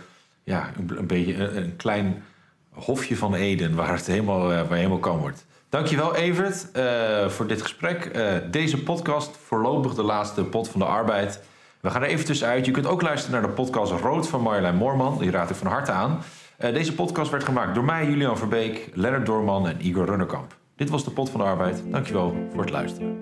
[0.44, 2.22] ja, een, een beetje een, een klein
[2.70, 5.46] hofje van Eden waar het helemaal, eh, waar je helemaal kan wordt.
[5.68, 8.04] Dankjewel Evert eh, voor dit gesprek.
[8.04, 11.40] Eh, deze podcast, voorlopig de laatste pot van de arbeid.
[11.84, 12.66] We gaan er even tussenuit.
[12.66, 15.18] Je kunt ook luisteren naar de podcast Rood van Marjolein Moorman.
[15.18, 16.22] Die raad ik van harte aan.
[16.56, 20.56] Eh, deze podcast werd gemaakt door mij, Julian Verbeek, Lennart Doorman en Igor Runnerkamp.
[20.76, 21.82] Dit was de pot van de arbeid.
[21.90, 23.20] Dankjewel voor het luisteren.